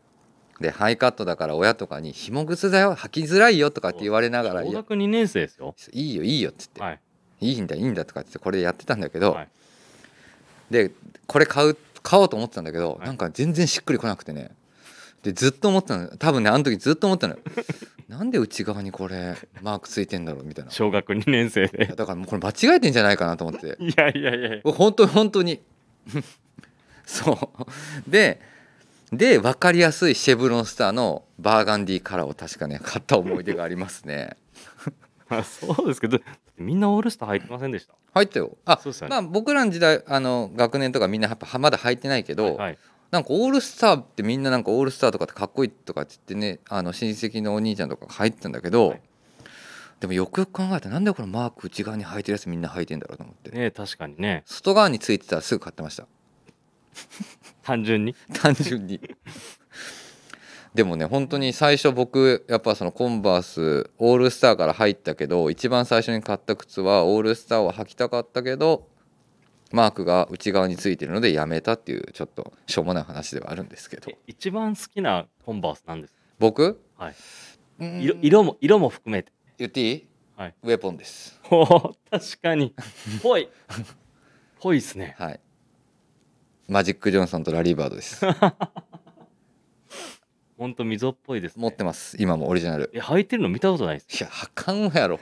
[0.60, 5.74] でハイカットだから親とかに「紐靴だよ履きづらいよ」とかって言われながら「いや小学2年生ですよ。
[5.92, 7.00] いいよいいよ」っつって、はい。
[7.40, 9.48] いいんだいいんだとかってこれでやってたんだけど、はい。
[10.70, 10.90] で
[11.26, 13.06] これ買う買おうと思ってたんだけど、はい。
[13.06, 14.50] なんか全然しっくりこなくてね。
[15.22, 16.08] でずっと思ってたの。
[16.18, 17.40] 多分ねあの時ずっと思ってたのよ
[18.10, 21.86] なんで内側にこれマークついてんだろうみたいない小学2年生やで。
[21.86, 24.72] だからもうこれ間違えてんじゃないかなと思っていやいやいや。
[24.72, 25.60] 本当に本当に
[27.06, 27.52] そ
[28.06, 28.40] うで
[29.12, 34.36] で分かりやすいシェブロンスターのバーガンディカラーを確かね買った思い出がありますね
[35.30, 36.18] あそうですけど、
[36.58, 37.94] みんなオールスター入ってませんでした？
[38.12, 42.78] 入ったよあそうですよねまあ僕らの時代あの学年とかみんなやっぱまだ入ってないけど、はい。
[43.10, 49.00] なんかオールスターってみんななんかオールスターとかってかっこいいとかって言ってねあの親戚のお兄ちゃんとかが入ってたんだけど、はい
[50.00, 54.42] でもよくよく考えたらなんでこのマーク内側に履いてるやつみんな履いてんだろうと思って、ね確かにね。
[54.46, 56.06] 外側についてたらすぐ買ってました
[57.62, 58.14] 単純に？
[58.32, 58.98] 単純に
[60.74, 68.88] でもね本当に最初僕やっぱそのコンバースオールスターから入ったけど一番最初に買った靴はオールスターを履きたかったけど
[69.72, 74.10] マークが内側についてるのでやめたっていうちょっとしょうもない話ではあるんですけど。
[74.10, 76.80] え一番好きなコンバースなんです僕？
[76.96, 77.14] はい。
[77.80, 78.00] うん。
[78.00, 79.32] 色色も色も含めて。
[79.58, 80.06] 言っていい、
[80.36, 80.54] はい。
[80.62, 81.40] ウェポンです。
[81.50, 82.74] おー確かに。
[83.22, 83.48] ぽい。
[84.58, 85.14] ぽいっすね。
[85.18, 85.40] はい。
[86.68, 88.24] マジック・ジョンソンとラリー・バードです。
[90.56, 91.62] ほんと溝っぽいです、ね。
[91.62, 92.16] 持ってます。
[92.20, 92.90] 今もオリジナル。
[92.92, 94.22] え、履いてるの見たことないです。
[94.22, 95.18] いやあかんわやろ。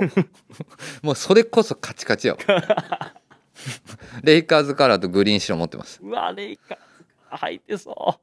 [1.03, 2.41] もうそれこそカチカチやわ
[4.23, 6.01] レイカーズカラーとグリーン白持ってます。
[6.03, 6.79] うわ、レイカー
[7.38, 8.21] ズ履いてそ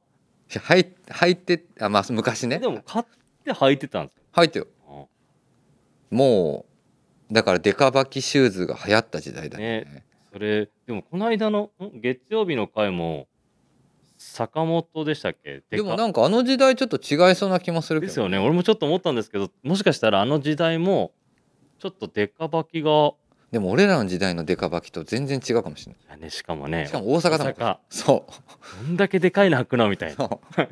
[0.50, 2.46] いや履い履いてあまあ昔う。
[2.48, 3.04] ねでも買っ
[3.44, 4.66] て履いてたんです履いてよ。
[4.88, 5.08] よ。
[6.10, 6.66] も
[7.30, 9.82] うだからデカバキシューズが流行った時代だね。
[9.82, 12.00] ねそれ、でもこの間のん？
[12.00, 13.26] 月曜日の回も、
[14.18, 15.62] 坂本でしたっけ？
[15.70, 18.38] でもかなんかあの時代ちょっと違いそうな気もするけどですよね。
[18.38, 21.12] 俺もちょっと思ったんですけど、もしかしたらあの時代も、
[21.78, 23.12] ちょっとデカバキが、
[23.56, 26.20] でも俺らの時代のデカバキと全然違うかもしれない。
[26.20, 27.54] ね、しかもね、しかも大阪だもん。
[27.54, 27.78] 大阪。
[27.88, 28.84] そう。
[28.84, 29.88] どんだけでかいの履くの？
[29.88, 30.16] みたいな。
[30.16, 30.68] そう。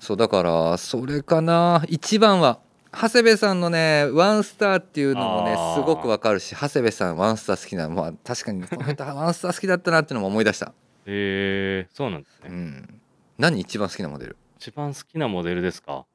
[0.00, 1.84] そうだからそれかな。
[1.86, 2.58] 一番は
[2.90, 10.72] 長谷部さんのねワンスターっていうのもねすごくわかるし長谷部さんワンスター好きなまあ確かにこの人ワンスター好きだったなっていうのも思い出した、
[11.06, 12.48] へえそうなんですね。
[12.48, 13.00] うん、
[13.38, 14.36] 何一番好きなモデル？
[14.58, 16.06] 一番好きなモデルですか？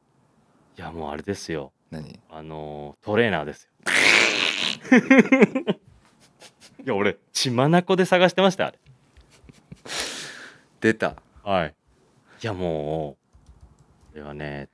[0.77, 1.71] いや、もうあれですよ。
[1.89, 2.19] 何？
[2.29, 3.69] あのートレーナーですよ。
[6.83, 8.79] いや、俺、血眼で探してました、あれ。
[10.81, 11.75] 出たはい。
[12.41, 13.17] いや、も
[14.11, 14.69] う、これはね、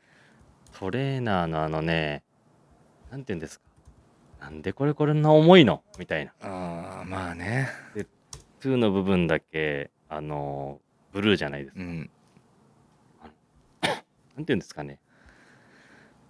[0.74, 2.24] トレーナーのあのね、
[3.12, 3.66] なんて言うんですか。
[4.40, 5.84] なんでこれこれんな重いの？
[5.98, 6.32] みたいな。
[6.42, 7.68] あーまあね
[8.62, 11.82] 2の部分だけ、あのーブルーじゃないですか。
[11.82, 12.10] うん
[13.84, 14.04] なんて
[14.38, 15.00] 言うんですかね。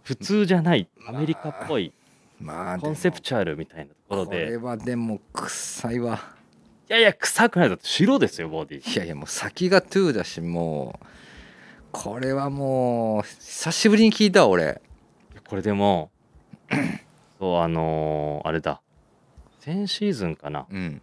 [0.04, 1.94] 普通じゃない、アメリカっぽい、
[2.40, 6.20] まあコンセプチュアルみたいなところこれで、はでも臭いわ。
[6.90, 7.70] いやいや、臭くない。
[7.70, 8.94] だって白ですよ、ボディ。
[8.94, 11.06] いやいやもう先がトゥーだしもう
[11.92, 14.82] これはもう久しぶりに聞いたわ俺。
[15.48, 16.12] これでも、
[17.40, 18.82] そう、あのーあれだ。
[19.60, 20.66] 先シーズンかな。
[20.70, 21.02] うん。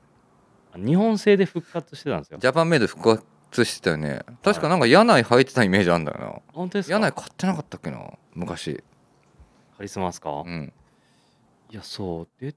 [0.77, 2.39] 日本製で復活してたんですよ。
[2.39, 4.21] ジャパンメイド復活してたよね。
[4.43, 7.99] 確かなんか柳井履いてたイメージあるんだよ本当ですな柳井か買ってなかったっけな
[8.35, 8.83] 昔。
[9.77, 10.73] カリスマですか、うん
[11.71, 12.29] いや、そう。
[12.41, 12.55] で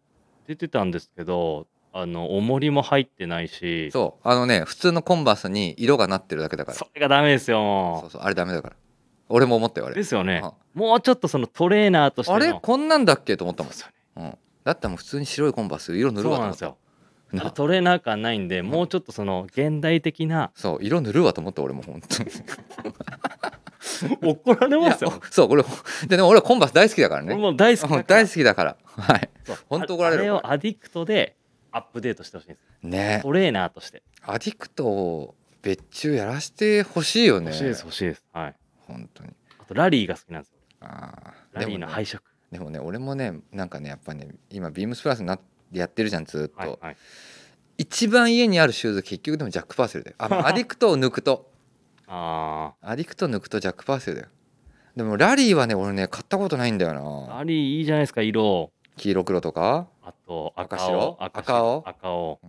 [0.47, 4.27] 出てたんですけど、あの、重りも入ってないし、そう。
[4.27, 6.77] あのね普通のコンバースに色がなってるだけだから。
[6.77, 8.11] それがダメですよ、そもう。
[8.11, 8.75] そうあれダメだから。
[9.27, 9.93] 俺も思ったよあう。
[9.93, 9.95] れ。
[9.95, 10.41] ですよね。
[10.43, 10.53] あ。
[10.73, 12.35] もうちょっとそのトレーナーとしての。
[12.35, 12.53] あれ？
[12.53, 13.73] こんなんだっけと思ったもん。
[13.73, 14.37] そうですよねうん。
[14.63, 16.65] だったらもう普通に白いコンバース色塗るそうわと思った。
[16.65, 16.77] なんですよ。
[17.31, 20.51] あれなトレーナー感ないんでもうちょっとその現代的な。
[20.55, 22.31] そう色塗るわと思った俺も本当に
[24.21, 25.21] 怒られますよ。
[25.31, 25.63] そう俺
[26.07, 27.33] ででも俺はコンバース大好きだからね。
[27.33, 27.99] 俺もう大好きだから。
[27.99, 28.77] うん大好きだから。
[28.85, 29.29] はい。
[29.69, 30.21] 本当怒られる。
[30.21, 31.35] あれをアディクトで
[31.71, 32.87] アップデートしてほしいんです。
[32.87, 33.19] ね。
[33.23, 34.03] トレーナーとして。
[34.23, 37.47] アディクトを別注やらせてほしいよね。
[37.47, 38.25] 欲しいです欲しいです。
[38.33, 38.55] はい。
[38.87, 39.31] 本当に。
[39.59, 40.57] あとラリーが好きなんですよ。
[40.81, 41.59] あー。
[41.59, 42.23] ラリーの配色。
[42.51, 45.39] でもね俺もねなんかねやっぱね今ビームスプラスにな
[45.71, 46.97] やってるじゃんずーっと、はいはい。
[47.77, 50.15] 一番家にあるシューズ結局でもジャック・パーセルだよ。
[50.19, 51.49] あの アディクトを抜くと
[52.11, 54.29] あアディクト抜くとジャック・パーセルだよ。
[54.95, 57.37] でもラリーはね俺ね買ったことないんだよーな。
[57.37, 58.71] ラリーいいじゃないですか色。
[58.97, 59.87] 黄色黒とか？
[60.03, 60.99] あと赤赤白？
[61.01, 61.17] 青。
[61.23, 61.83] 赤赤青？
[61.85, 62.39] 赤青。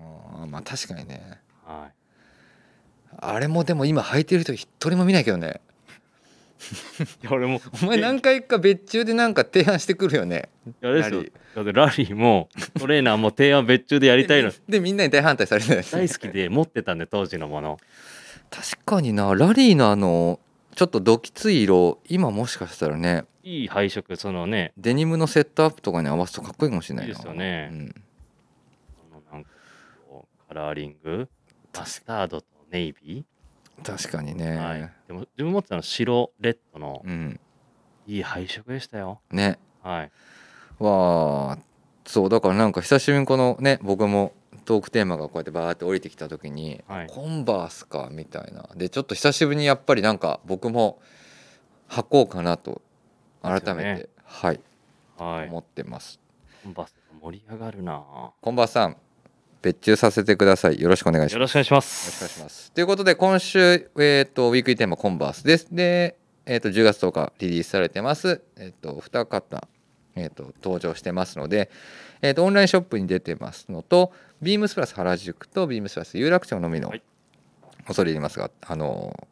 [0.43, 1.41] うんまあ確かにね。
[1.65, 1.95] はい。
[3.19, 5.61] あれもでも今履いてる人一人も見ないけどね。
[7.23, 7.61] いや俺も。
[7.83, 10.49] お前何回か別注でなんか提案してくるよね。
[10.67, 11.19] いやですよ。
[11.19, 14.51] ラリだってラリーもトレーナーも提案別注でやりたいの。
[14.69, 17.79] ででみんなに大反対されてる大好きで持ってたんで当時のもの
[18.51, 20.41] 確かになラリーのあの
[20.75, 27.09] ちょっとどきつい色今もしかしたらねいい配色そのねデニムのセットアップとかに合わせるとかっこいいかもしれないな。
[27.09, 27.71] いいですよね。
[27.73, 27.95] うん、
[29.11, 29.51] そのなんか
[30.49, 31.29] カラーリング？
[31.77, 33.25] マスタードとネイビ
[33.83, 37.41] 確かにー、ね、はい、でも自分持ってたの白レッドのうん。
[38.07, 39.21] いい配色でしたよ。
[39.31, 39.59] ね。
[39.83, 40.11] はい。
[40.83, 41.59] わあ
[42.05, 44.33] そうだからなんか久しぶりにこのね僕も
[44.65, 47.07] トークテーマがこうやってバーって降りてきた時に、はい。
[47.09, 48.69] コンバースかみたいな。
[48.77, 51.01] でちょっと久しぶりにやっぱりなんか僕も
[51.89, 52.83] 履こうかなと
[53.43, 54.07] 改めて、ね。
[54.25, 54.61] はい、
[55.19, 55.49] はい。
[55.49, 56.21] 思ってます。
[56.63, 58.03] コンバース盛り上がるな。
[58.41, 58.97] コンバースさん
[59.63, 60.81] 別注させてください。
[60.81, 61.35] よろしくお願いします。
[61.35, 62.73] よろしくお願いしまよろしくお願いしすます。
[62.73, 65.69] ということで今週、えー、とウィークリーテーマコンバースです。
[65.71, 68.43] で、えー、と10月10日リリースされてます。
[68.57, 69.69] えー、と2方、
[70.17, 71.71] えー、と登場してますので、
[72.23, 77.03] えー、とオンラインショップに出てますのとビームスプラス原宿とビームスプラス有楽町のみのはい。
[77.87, 79.27] 恐れ入りますが、あの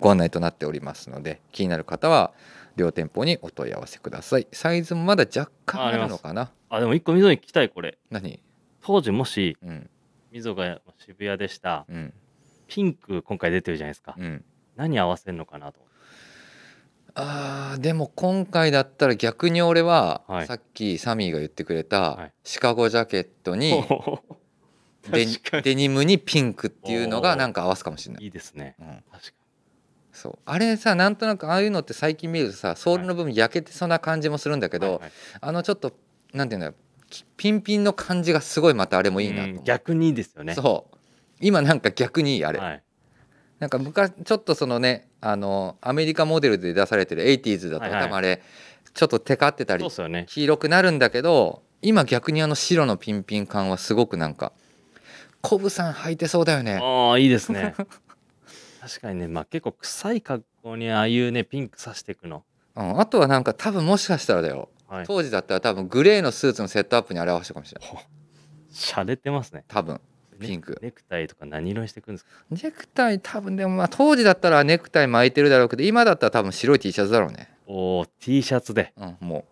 [0.00, 2.32] ご案内となっておりますので気になる方は
[2.76, 4.48] 両店舗にお問い合わせください。
[4.52, 6.50] サイズもまだ若干あるのかな？
[6.70, 7.98] あでも一個溝に聞きたいこれ。
[8.10, 8.40] 何？
[8.82, 9.90] 当時もしうん。
[10.32, 11.84] 溝が渋谷でした。
[11.88, 12.12] うん。
[12.66, 14.44] ピンク今回出てるじゃないですか、うん。
[14.74, 15.78] 何合わせるのかなと。
[15.78, 15.93] 思って
[17.14, 20.46] あーでも今回だったら逆に俺は、はい。
[20.46, 22.32] さっきサミーが言ってくれた、はい。
[22.42, 23.84] シカゴジャケットに
[25.10, 25.62] デ確かに。
[25.62, 28.74] デニムにピンクっていうのがなんか合わすかもしれない、いいですね。
[28.80, 29.32] うん、確か
[30.12, 30.38] そう。
[30.44, 35.12] あれさなんとなくああいうのって最近見るとさソールの部分焼けてそうな感じもするんだけど、にはいはい。
[35.40, 35.92] あのちょっと
[36.32, 40.54] なんていうんだろうきピンピンの感じがすごいまたあれもいいなと思ううん逆にいいですよね。
[40.54, 40.96] そう。
[41.40, 42.82] 今なんか逆にいいあれ、はい
[43.64, 48.02] なんか昔ちょっとそのねあのアメリカモデルで出されてる 80s だとはいはい。
[48.02, 48.42] 多分あれ
[48.92, 49.86] ちょっとテカってたり
[50.26, 54.52] 黄色くなるんだけど今逆にあの白のピンピン感はすごくなんか
[55.40, 56.78] コブさん履いてそうだよね。
[56.82, 57.74] ああいいですね。
[58.82, 62.44] 確かにねまあ結構臭い格好にああいうねピンクさしていくの。
[62.76, 64.68] うん、あとはなんか多分もしかしたらだよ。
[64.88, 65.06] はい。
[65.06, 68.06] 当時だったら多分グレーのスーツのセットアップに表したかもしれない。
[68.70, 69.64] 洒落てますね。
[69.68, 69.94] 多分。
[69.94, 70.00] ネ
[70.40, 70.78] ピンク。
[70.82, 72.30] ネクタイとか何色にしていくんですか？
[72.50, 77.50] ネクタイ多分でもまあ当時だったらネクタイ巻いてるだろうけど今だったら多分白い T シャツだろうね。
[77.66, 78.92] おお T シャツで。
[78.96, 79.44] うんも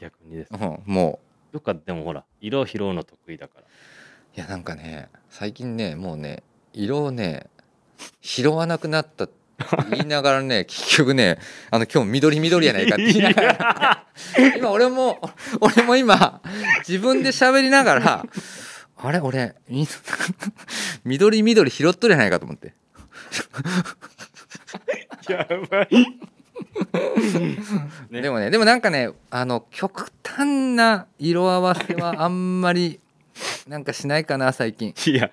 [0.00, 0.50] 逆にです。
[0.52, 1.20] う、うん、も
[1.52, 1.52] う。
[1.52, 3.62] どっかでもほら色拾うの得意だから。
[3.62, 3.64] い
[4.36, 7.46] やなんかね最近ねもうね色をね
[8.20, 9.34] 拾わなくなったって
[9.90, 11.38] 言いながらね結局ね
[11.70, 13.04] あの今日緑緑やないかって。
[13.12, 14.06] 言いながら
[14.56, 15.20] 今俺も
[15.60, 16.40] 俺も今
[16.88, 18.26] 自分で喋りながら
[19.02, 19.86] あれ俺み
[21.04, 22.74] 緑緑拾っとるやないかと思って。
[25.28, 25.88] やばい。
[28.10, 28.20] ね。
[28.20, 33.00] でもねでもなんかねあの極端な色合わせはあんまり
[33.66, 34.94] なんかしないかな最近。
[35.06, 35.30] いや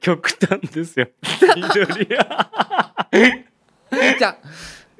[0.00, 1.08] 極端ですよ。
[1.54, 2.06] 緑。
[2.06, 2.30] じゃ
[4.28, 4.36] あ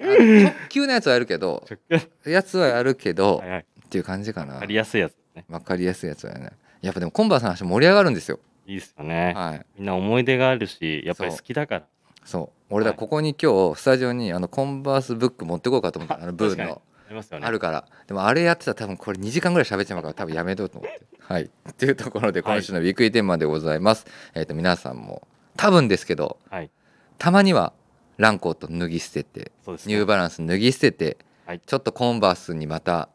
[0.01, 3.65] あの特急のやつはやるけど直やつはやるけど、はいはい。
[3.87, 4.55] っていう感じかな。
[4.55, 5.15] わかりやすいやつ
[5.49, 6.51] わかりやすいやつだよね
[6.83, 8.39] やっぱでもコンバースの話盛り上がるんですよ。
[8.67, 9.33] いいですよね。
[9.35, 9.67] はい。
[9.77, 11.87] みんな思い出があるしやっぱり好きだから。
[12.25, 12.75] そう。
[12.75, 12.99] 俺だはい。
[12.99, 16.83] ここに今日スタジオにあのコンバースブック持ってこうかと思ったあの ブーの。
[17.07, 17.47] ありますよね。
[17.47, 17.87] あるから。
[18.07, 21.03] でもあれやってたら多分これ2時間ぐらい喋っちゃうから多分やめとうと思って。
[21.23, 21.45] はい。
[21.45, 25.27] っていうところで今週のウィークリーテーマでございます、えっ、と皆さんも
[25.57, 26.71] 多分ですけどはい。
[27.19, 27.73] たまには
[28.17, 29.95] ランコート脱ぎ捨ててそうですね。
[29.95, 31.61] ニューバランス脱ぎ捨てて、はい。
[31.61, 33.09] ちょっとコンバースにまた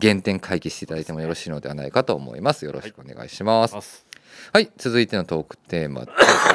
[0.00, 2.64] 原点回帰していただいてもよろしいのではないかと思います。
[2.64, 4.06] よろしくお願いします、ます
[4.52, 6.06] はい、続いてのトークテーマ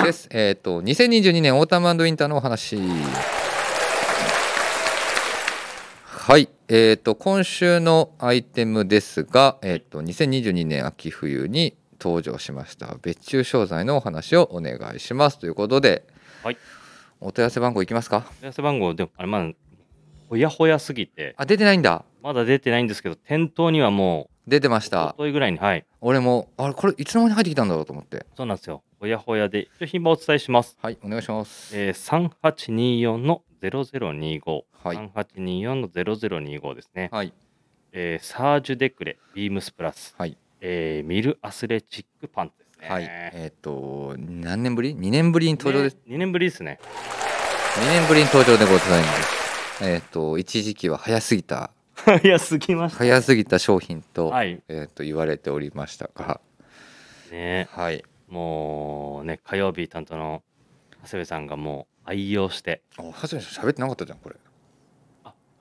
[0.04, 0.28] です。
[0.32, 2.78] えっと、2022年オータムウィンターのお話。
[6.06, 15.38] はい、えー、と今週のアイテムですが、えー、と2022年秋冬に登場しました別注商材のお話をお願いします。
[15.38, 16.04] ということで、
[16.44, 16.58] はい、
[17.22, 18.22] お問い合わせ番号いきますか？
[18.22, 19.52] 問い合わせ番号でもあれまだ
[20.28, 21.36] ほやほやすぎて。
[21.38, 25.10] あ出てないんだまだ出てないんですけど店頭にはも出てましうた。
[25.10, 25.86] 一昨日ぐらいにはい。
[26.02, 28.26] 俺もあれこれいつの間に入ってきたんだろうと思って。
[28.36, 28.82] そうなんですよ。
[29.00, 34.98] ほやほやで一応品番お伝えします、はいお願いします、えー、3824の0025、はい。
[34.98, 37.32] 3824の0025ですね、はい。
[37.92, 40.36] えーサージュデクレビームスプラス、はい。
[40.62, 42.90] えーミルアスレチックパンツですね。
[42.90, 43.08] はい。
[43.08, 46.80] えっ、と何年ぶり ?2 年ぶりに登場です、2年ぶりですね。
[47.76, 49.84] 2年ぶりに登場でございます。
[49.84, 51.70] えっ、と一時期は早すぎた
[52.06, 54.62] 早すぎまし早すぎた商品と,、たはい。
[54.68, 56.42] えー、と言われておりましたが。
[57.32, 57.68] ね。
[57.72, 58.04] はい。
[58.28, 60.44] もうね火曜日担当の
[61.04, 62.82] 長谷部さんがもう愛用して。
[62.98, 64.36] あはじめ喋ってなかったじゃんこれ。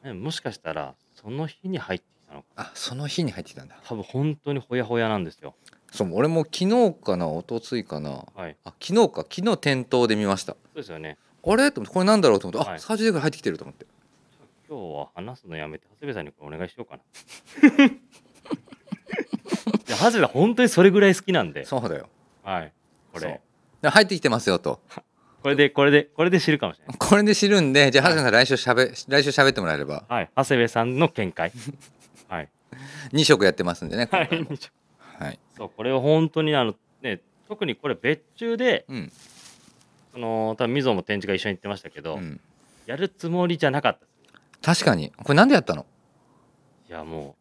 [0.05, 2.49] ねもしかしたらその日に入ってきたのか。
[2.57, 3.76] あその日に入ってきたんだ。
[3.85, 5.55] 多分本当にほやほやなんですよ。
[5.93, 8.24] そう俺も昨日かな一昨日かな。
[8.35, 8.57] はい。
[8.64, 10.53] あ昨日か昨日店頭で見ました。
[10.53, 11.16] そうですよね。
[11.47, 11.70] あれ？
[11.70, 12.78] と思ってこれなんだろうと思って、はい。
[12.78, 13.87] あサージデクレ入ってきてると思って
[14.74, 17.02] 今日は話すのやめて長谷部さんにこれお願いしようかな。
[17.86, 17.90] い
[19.88, 21.64] や長谷部さん本当にそれぐらい好きなんで。
[21.64, 22.08] そうだよ。
[22.42, 22.72] はい
[23.12, 23.40] これ。
[23.82, 24.80] で入ってきてますよと。
[25.44, 26.96] これでこれでこれで知るかもしれない。
[26.98, 30.04] これで知るんでじゃあ長谷さん来週しゃべ来週喋ってもらえれば。
[30.08, 31.52] はい長谷部さんの見解。
[32.26, 32.48] はい。
[33.12, 34.22] 2色やってますんでねは。
[34.22, 34.58] い今回も
[35.20, 35.38] はい。
[35.56, 39.12] そうこれは本当にあのね特にこれ別注でうん。
[40.10, 42.40] その多分みぞも展示が一緒に行ってましたけど、うん。
[42.86, 44.04] やるつもりじゃなかった
[44.64, 45.12] 確かに。
[45.22, 45.84] これなんでやったの？
[46.88, 47.36] いやも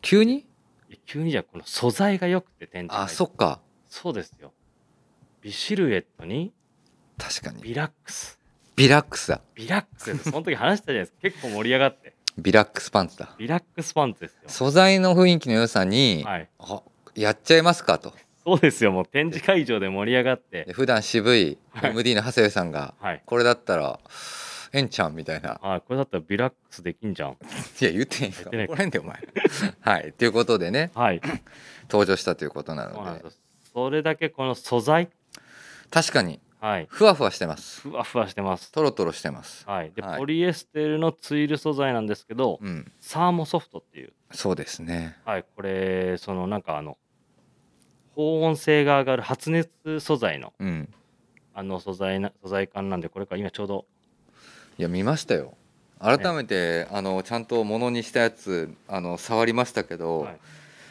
[0.00, 0.46] 急に？
[0.88, 3.60] ういや急にじゃこの素材が良くて展示会あそっか。
[3.88, 4.52] そうですよ。
[5.40, 6.52] ビシルエットに
[7.18, 7.60] 確かに。
[7.62, 8.38] ビラックス。
[8.76, 9.40] ビラックスだ。
[9.54, 10.12] ビラックス。
[10.12, 11.18] ですその時話したじゃないですか。
[11.22, 12.14] 結構盛り上がって。
[12.38, 13.34] ビラックスパンツだ。
[13.36, 14.40] ビラックスパンツですよ。
[14.46, 16.48] 素材の雰囲気の良さに、はい。
[16.58, 16.82] あ
[17.14, 18.14] やっちゃいますかと。
[18.44, 18.92] そうですよ。
[18.92, 20.64] もう展示会場で盛り上がって。
[20.64, 21.90] で普段渋いはい。
[21.90, 23.22] MD の長谷部さんが、はい。
[23.26, 24.08] これだったらえ
[24.72, 25.60] えんちゃんみたいな。
[25.62, 27.32] はいこれだったらビラックスできんじゃん。
[27.32, 27.34] い
[27.84, 28.66] や言ってへんか言ってない。
[28.66, 29.18] 怒らんでお前。
[29.80, 30.12] はい。
[30.12, 30.90] ということでね。
[30.94, 31.20] はい。
[31.90, 32.96] 登場したということなので。
[32.96, 33.40] そうなんです
[33.74, 35.10] それだけこの素材。
[35.90, 36.40] 確かに。
[36.60, 36.86] はい。
[36.88, 37.82] ふわふわしてます。
[37.82, 38.72] ふわふわしてます。
[38.72, 39.68] トロトロしてます。
[39.68, 39.92] はい。
[39.92, 40.18] で、はい。
[40.18, 42.90] ポリエステルのツイル素材なんですけど、うん。
[43.00, 44.12] サーモソフトっていう。
[44.30, 45.18] そうですね。
[45.24, 45.44] はい。
[45.56, 46.96] これそのなんかあの
[48.14, 50.94] 高温性が上がる発熱素材のうん。
[51.54, 53.86] あの素材な素材感なんでこれから今ちょうど
[54.78, 55.54] いや見ましたよ。
[55.98, 60.38] 改めて、あのちゃんとものにしたやつあの触りましたけど、はい。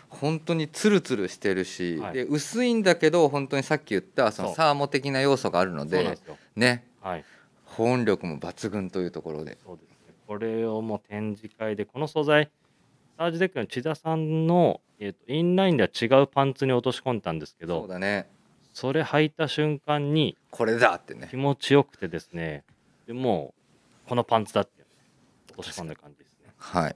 [0.10, 2.14] 本当にツルツルしてるし、はい。
[2.14, 6.38] で薄いんだけど本当にさっき言ったそのサーモ的な要素があるのでそうなんですよ。
[6.56, 6.86] ね。
[7.02, 7.26] はい。
[7.66, 9.58] 保温力も抜群というところで。
[9.66, 10.14] そうですね。
[10.28, 12.50] これをもう展示会でこの素材
[13.18, 18.28] サージデックの千田さんの、えー、とインラインでは違うパンツに落とし込んだんですけそうどだね。
[18.74, 21.28] それ履いた瞬間にこれだってね。
[21.30, 22.64] 気持ちよくてですね。
[23.08, 23.61] でもう
[24.12, 24.84] このパンツだって
[25.58, 26.52] 落とし込んだ感じですね。
[26.58, 26.96] はい。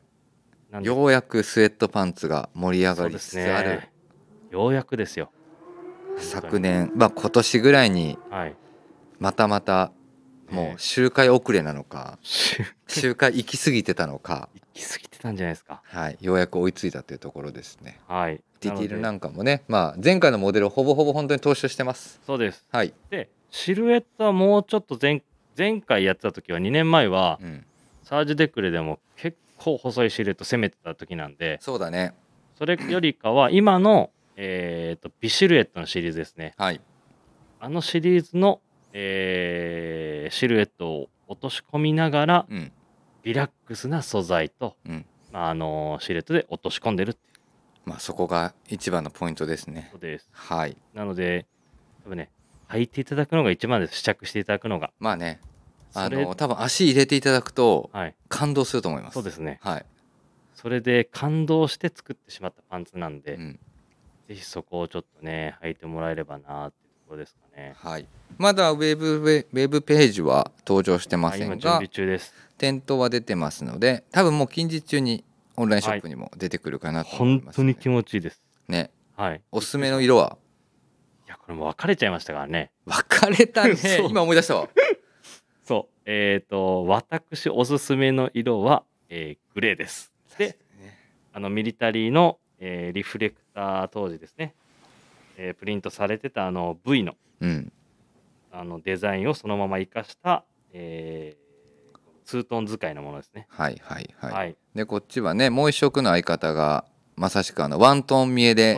[0.84, 3.92] ようやくスウェットパンツが盛り上がりつつある、ね。
[4.52, 5.32] ようやくですよ。
[6.18, 8.56] 昨年まあ今年ぐらいにはい。
[9.18, 9.94] またまた
[10.52, 12.58] もねう周回遅れなのかし
[12.88, 14.50] 周回行き過ぎてたのか。
[14.54, 15.82] 行き過ぎてたんじゃないですか。
[15.86, 16.18] はい。
[16.20, 18.02] ようやく追いついたというところですね。
[18.10, 18.44] はい。
[18.60, 22.20] ディティールなんかもねまあ前回のモデルをほぼほぼ本当に踏襲してます。
[22.28, 22.68] そうです。
[22.74, 25.24] はい、でシルエットはもうちょっと前
[25.58, 27.66] 前回やってた時は2年前はうん、
[28.04, 32.14] サージデクレでも結構細いシルエット攻めてた時なんでそうだね。
[32.58, 36.54] それよりかは今の、えー、とビシルエットのシリーズですね。
[36.58, 36.82] はい。
[37.60, 38.62] あのシリーズの、
[38.94, 42.72] えーシルエットを落とし込みながらうん。
[43.24, 45.06] リラックスな素材と、うん。
[45.32, 47.18] まあ、あのシルエットで落とし込んでる
[47.86, 49.90] まあそこが一番のポイントですね。
[49.92, 50.30] ことです。
[50.32, 50.78] はい。
[50.94, 51.46] なので
[52.04, 52.30] 多分ね
[52.76, 53.96] 履いていただくのが一番です。
[53.96, 54.92] 試着していただくのが。
[55.00, 55.40] まあね。
[55.94, 58.16] あそれの多分足入れていただくとはい。
[58.28, 59.14] 感動すると思います。
[59.14, 59.60] そうですね。
[59.62, 59.86] はい、
[60.54, 63.60] それで感動して作ってしまったパンツなんで、うん。
[64.28, 67.76] ぜひそこをちょっとね履いてもらえればなっていうところですかね。
[67.78, 68.08] はい、
[68.38, 72.34] まだウェブウェウェブページは登場してまはい今準せんが備中です。
[72.58, 75.24] 店頭は出てますので多分もう近日中に
[75.56, 78.42] オンラインショップにも出てくるかなと思います、当に気持ちいいです。
[78.68, 78.90] ね。
[79.16, 79.42] はい。
[79.52, 80.38] おすすめの色は？
[81.46, 82.72] これもう分かれちゃいましたからね。
[82.86, 83.76] 分かれたね。
[84.10, 84.68] 今思い出したわ。
[85.64, 86.02] そう。
[86.06, 90.12] えっ、と私おすすめの色は、えーグレーです。
[90.40, 90.58] で
[91.34, 94.56] あのミリタリーの、えーリフレクター当時ですね、
[95.38, 97.16] えープリントされてたあの V の。
[97.42, 97.72] うん。
[98.52, 100.44] あのデザインをそのまま生かした、
[100.74, 101.46] えー
[102.26, 103.46] ツートン使いのものですね。
[103.50, 104.56] はいはいはい、はい。
[104.74, 106.86] でこっちはねもう一色の相方が
[107.16, 108.78] まさしくあのワントーン見えで。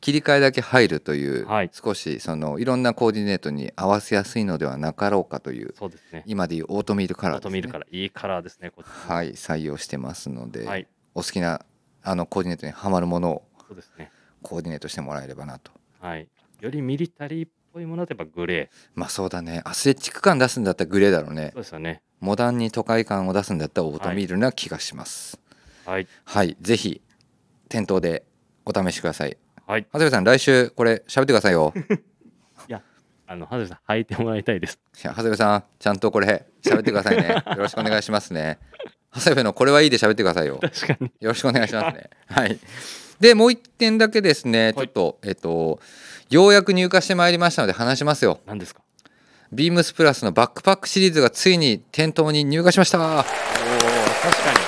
[0.00, 6.22] 切り替えだけ入るという、はい少しそのいろんなコーディネートに合わせやすいのではなかろうかというそうですね。
[6.26, 8.72] 今でいうオートミールカラーオートミールからいいカラーですね。
[8.76, 10.86] はい採用してますので、はい。
[11.14, 11.64] お好きな
[12.02, 14.10] あのコーディネートにはまるものをそうですね。
[14.42, 16.28] コーディネートしてもらえればなとはい。
[16.60, 21.52] よりミリタリーっぽいものだとやっぱグレまあそうだねアスレチック感出すんだったらグレーだろうねー。
[21.52, 22.02] そうですよね。
[22.20, 25.38] モダンに都会感を出すんだったらオートミールな気がします
[25.84, 26.06] はい。
[26.24, 27.02] はい、ぜひ
[27.68, 28.24] 店頭で
[28.64, 29.36] お試しください
[29.66, 29.82] はい。
[29.92, 31.72] 長谷部さん来週これ喋ってくださいよ
[33.26, 34.78] あの、はずさん、履いてもらいたいです。
[34.96, 38.58] いや長谷部さんちゃんとこれ喋ってくださいね よろしくお願いしますね
[39.14, 41.10] 長谷部のこれはいいで喋ってくださいよ確かに。
[41.20, 42.58] よろしくお願いしますねはい
[43.20, 45.80] でもう一点だけですねちょはいっと、えっと
[46.28, 48.82] ようやく入荷してまいりましたので話しますよ何ですか？
[49.52, 53.38] ビームスプラスのバックパックシリーズがついに店頭に入荷しましたおお、確か
[54.52, 54.58] に。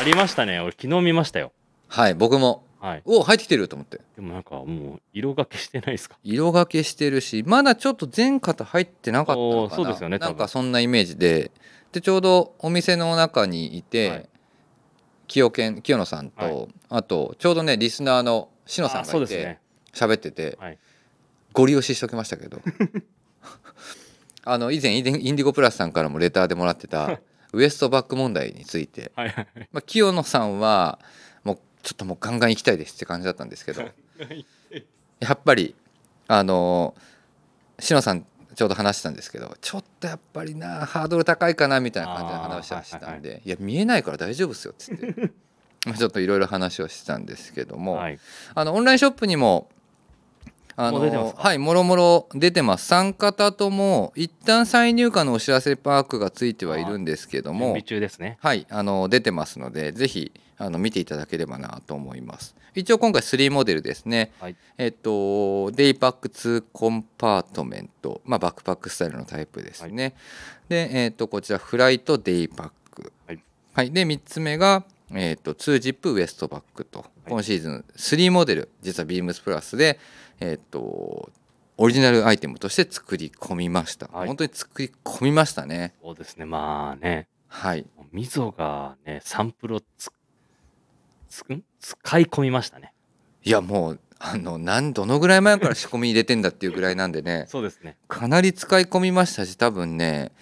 [0.00, 0.58] ありましたね。
[0.60, 1.52] 俺、昨日見ましたよ。
[1.92, 2.64] はい僕も。
[2.80, 3.02] はい。
[3.04, 4.00] お入ってきてると思って。
[4.16, 6.16] でもなんかもう、色がけしてないですか？
[6.24, 9.62] 色がけしてるしまだちょっと全型入ってなかったのかな。
[9.62, 10.30] おーそうですよね多分。
[10.30, 11.50] なんかそんなイメージで。
[11.92, 14.28] でちょうどお店の中にいて、はい。
[15.28, 16.68] 清健清野さんと、はい。
[16.88, 19.60] あとちょうどねリスナーの篠さんあがいですね。
[19.92, 20.78] 喋、っててはい。
[21.52, 22.60] ご利用ししときましたけど。
[24.44, 27.20] あの以前インディインディゴプラスさんからもレターでもらってた
[27.52, 29.68] ウエストバック問題について、はいはいはい。
[29.70, 30.98] まあ、清野さんは
[31.82, 33.82] ちょっともうガンガン行きたいですって感じだったんですけど。
[35.20, 35.74] やっぱり
[36.26, 36.94] あの
[37.78, 45.32] しのさんちょうど話してたんですけどちょっとやっぱりなハードル高いかなみたいな感じの話をしてたんで、いや見えないから大丈夫ですよっつって。
[45.86, 48.18] まあちょっといろいろ話をしてたんですけども、はい。
[48.54, 49.68] あのオンラインショップにも
[50.76, 51.42] あもう出てますか？
[51.42, 58.38] はいもろもろ出てます3方とも一旦再入荷のお知らせパークがついてはいるんですけども準備中ですね。
[58.40, 62.54] はい、あの出てますので、ぜひあの見ていただければなと思います。
[62.74, 64.32] 一応今回3モデルですね。
[64.40, 70.14] はいえっとデイパック2コンパートメント、まあバックパックスタイルのタイプですね。
[70.68, 73.12] で、えっとこちらフライトデイパック。
[73.74, 73.90] はい。
[73.90, 79.98] で3つ目がえっと2ジップウエストバックと、今シーズン3モデル実はビームスプラスで
[80.50, 81.30] えっと
[81.78, 84.08] オリジナルアイテムとして作り込みました。
[84.08, 85.94] はい本当に作り込みましたね。
[86.02, 86.44] そうですね。
[86.44, 87.28] まあね。
[87.48, 87.86] はい。
[88.12, 90.10] みぞがね、サンプルをつ
[91.28, 91.62] つん？
[91.80, 92.92] 使い込みましたね。
[93.44, 97.96] いやもうあのなんどのぐらい前から仕込み入れてんだっていうぐらいなんでね そうですね。
[98.08, 100.32] かなり使い込みましたし多分ね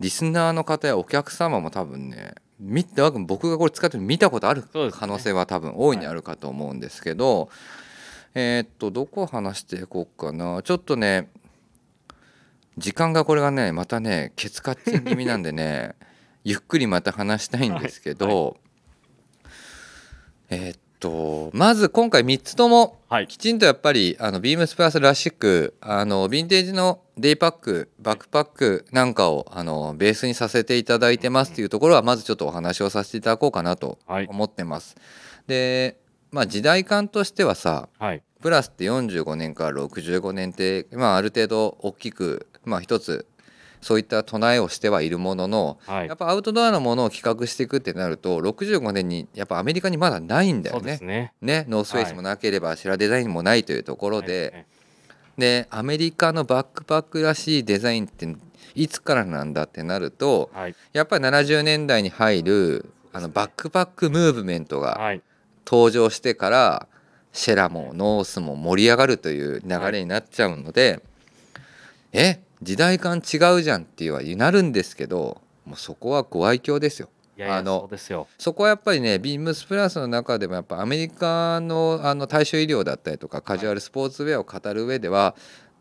[0.00, 7.48] リスナーの方やお客様も多分ね見て僕がこれ使って見たことある可能性は多分大いにあるかと思うんですけど、
[8.34, 11.28] えーっとどこ話していこうかなちょっとね
[12.78, 15.94] 時間がこれがねまたねケツカッチン気味なんでね
[16.44, 18.56] ゆっくりまた話したいんですけど、
[20.50, 23.26] えーっとまず今回3つともはい。
[23.28, 34.26] きちんとやっぱりあのビームスプラスらしくあのヴィンテージのデイパックバックパックなんかをあのベースにさせていただいてますというところはまずちょっとお話をさせていただこうかなとはい。
[34.28, 34.96] 思ってます。
[35.48, 35.98] で
[36.32, 38.22] まあ時代感としてはさはい。
[38.40, 43.24] プラスって45年から65年って、まあ、ある程度大きく、まあ、一つ
[43.80, 46.16] そういった唱えをしてはいるもののはいやっ。
[46.16, 51.32] ぱアウトドアのものを企画していくってなると65年にやっぱアメリカにまだないんだそよねね。
[51.40, 54.66] ね、ノースフェイスもなければシェラデザインもないというところで、はい
[55.38, 58.28] でアメリカのバックパックらしいデザインって
[58.74, 60.74] いつからなんだってなるとはい。
[60.92, 65.22] やっぱり70年代に入るあのバックパックムーブメントがはい。
[65.66, 66.88] 登場してから
[67.32, 71.00] シェラもノースも盛り上がるという流れになっちゃうので、
[72.12, 77.08] え時代感違うじゃんっていうはなるんですけどもうそこはご愛嬌ですよ。
[77.36, 77.90] いやいや、あの
[78.38, 85.34] そこはやっぱりねビームスプラスの中でもやっぱアメリカのあの大衆医療だったりとかカジュアルスポーツウェアを語る上では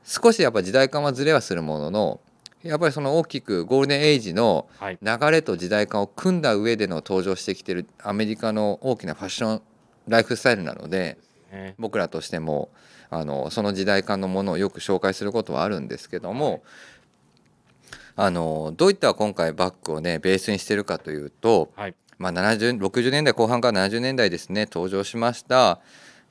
[0.04, 2.22] 少しやっぱ時代感はずれはするものの
[2.64, 5.00] やっぱりその大きくゴールデンエイジのはい。
[5.02, 9.62] 流れと時代感を組んだ上での登場してきてるアメリカの大きなファッション
[10.08, 11.18] ライフスタイルなので
[11.52, 12.70] ね僕らとしても
[13.10, 16.64] あのその時代感のものをよく紹介することはあるんですけども、
[18.16, 21.96] あのどういった今回バッグをねベースにしてるかというと、はい。
[22.18, 25.82] まあ、70 60年代後半から70年代ですね登場しました、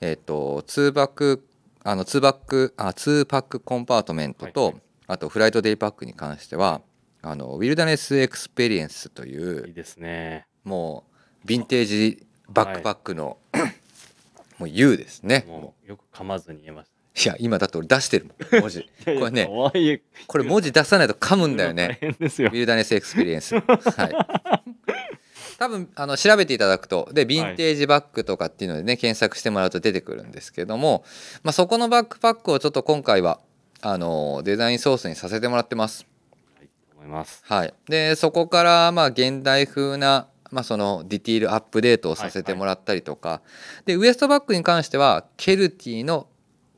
[0.01, 1.45] えっと2バック
[1.83, 6.83] あの2バックあ2パックコンパートメントと、はいはいあとフライトデイパックに関しては
[7.21, 10.47] あの Wilderness Experience といういいですね。
[10.62, 11.03] も
[11.43, 13.39] うヴィンテージバックパックの、
[14.61, 15.47] もう U ですね。
[15.49, 17.01] もうよく噛まずに言えましたね。
[17.25, 18.61] いや今だって俺出してるもん。
[18.61, 18.89] 文字。
[19.05, 22.51] これねこれ文字出さないと噛むんだよ大ね変ですよ。
[22.53, 23.55] Wilderness Experience。
[23.59, 23.67] はい。
[25.59, 31.05] 多分あの調べていただくとでヴィンテージバッグとかっていうのでね、検索してもらうと出てくるんですけども、
[31.43, 33.41] まあ、そこのバックパックをちょっと今回は
[33.81, 36.07] あのデザインソースにさせてもらってます。
[36.59, 37.43] はいと思います。
[37.47, 43.43] はい、でそこからまあ現代風な、まあ、そのディティールアップデートをさせてもらったりとか、
[43.87, 46.29] でウエストバッグに関してはケルティの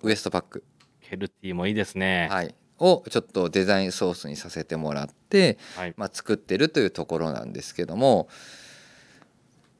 [0.03, 0.64] ウエストバッグ、
[1.01, 2.29] ケルティもいいですね。
[2.31, 5.95] はい、をちょっとデザインソースにさせてもらって、はい。
[5.97, 8.29] まあ、作ってるというところなんですけども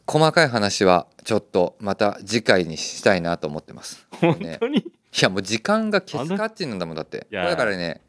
[0.07, 4.07] 細かい話はちょっとまた次回にしたいなと思ってます。
[4.21, 4.79] 本ね当に？
[4.79, 4.85] い
[5.21, 7.27] やもう時間がケツカッチンなんだもんだって。
[7.31, 8.01] だからね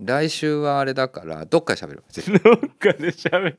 [0.00, 2.02] 来週はあれだからどっかで喋る
[2.42, 3.58] どっかで喋る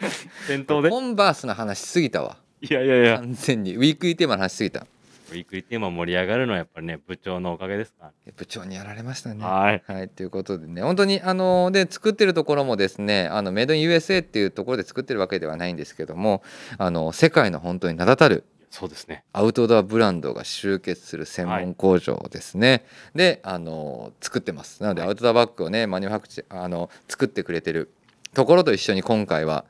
[0.46, 0.90] 店頭で？
[0.90, 2.36] コンバースの話しすぎたわ。
[2.60, 3.18] いやいやいや。
[3.18, 3.76] 完全に。
[3.76, 4.86] ウィークリーテーマの話しすぎた。
[5.30, 8.10] ウィークリーテーマ盛り上がるのはやっぱりね部長のおかげですか。
[8.36, 9.40] 部長にやられましたね。
[9.40, 9.82] らはい。
[9.86, 10.82] はい、ということでね。
[10.82, 16.42] 本当にあので作ってるところもですねあのメイドイン USA っていうところで作ってるわけではないんですけども
[16.78, 19.24] あの世界の本当に名だたるそうですね。
[19.32, 22.84] アウトドアブランドが集結する専門工場ですね、
[23.16, 24.80] であの作ってます。
[24.80, 25.10] なので、はい。
[25.10, 27.90] アウトドアバッグをねマニュファクチあの作ってくれてる
[28.34, 29.64] ところと一緒に今回は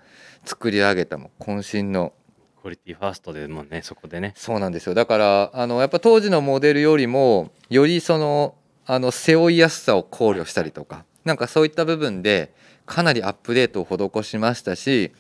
[0.45, 2.13] 作り上げたもう渾身の
[2.61, 4.35] クオリティファーストでもねそこでね。
[4.37, 4.95] そうなんですよ。
[4.95, 8.55] だからあのやっぱ当時のモデルよりもよりその
[8.87, 12.53] あの背負いやすさを考慮したりとかなんかそういった部分で
[12.87, 15.13] かなりアップデートを施しましたし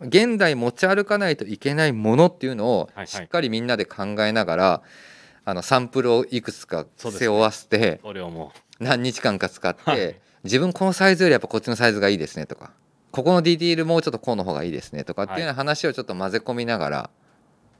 [0.00, 3.06] 現代持ち歩かないといけないものっていうのをはいはい。
[3.08, 4.82] しっかりみんなで考えながら、
[5.44, 8.52] あのサンプルをいくつか背負わせて塗料も。
[8.78, 10.16] 何日間か使って、はい。
[10.44, 12.70] 自分このサイズよりやっぱこっちのサイズがいいですねとか
[13.10, 17.10] ここのディティールもうちょっとこうの方がいいですねとかっていうような話をちょっと混ぜ込みながら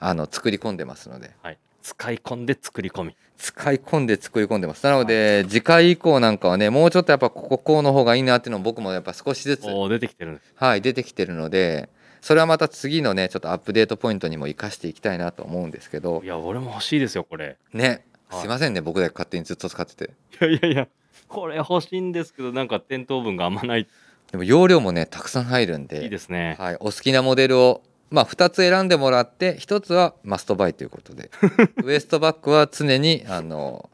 [0.01, 1.31] あの作り込んでますので。
[1.43, 1.59] はい。
[1.83, 3.17] 使い込んで作り込み。
[3.39, 4.85] 使い込んで作り込んでます。
[4.85, 10.53] なので、次回以降なんかはねもうちょっとやっぱこここうの方がいいなっていうのも僕もやっぱ少しずつ出てきてるんです。
[10.57, 11.89] はい出てきてるので
[12.21, 16.21] それはまた次のねちょっとアップデートポイントにも生かしていきたいなと思うんですけど。
[16.25, 17.57] いや俺も欲しいですよこれ。
[17.73, 18.05] ね。
[18.29, 18.41] はい。
[18.41, 20.11] すいませんね僕だけ勝手にずっと使ってて。
[20.41, 20.89] いやいやいや
[21.29, 23.87] これ欲しいんですけどなんか店頭分があんまない
[24.31, 26.57] でも容量もねたくさん入るんでいいですね。
[26.59, 31.31] はい、お好きなモデルを、まあ、2つ選んでもらって1つはマストバイということで
[31.83, 33.89] ウエストバッグは常にあの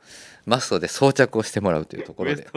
[0.46, 2.48] マストで装着をしてもらうというところで。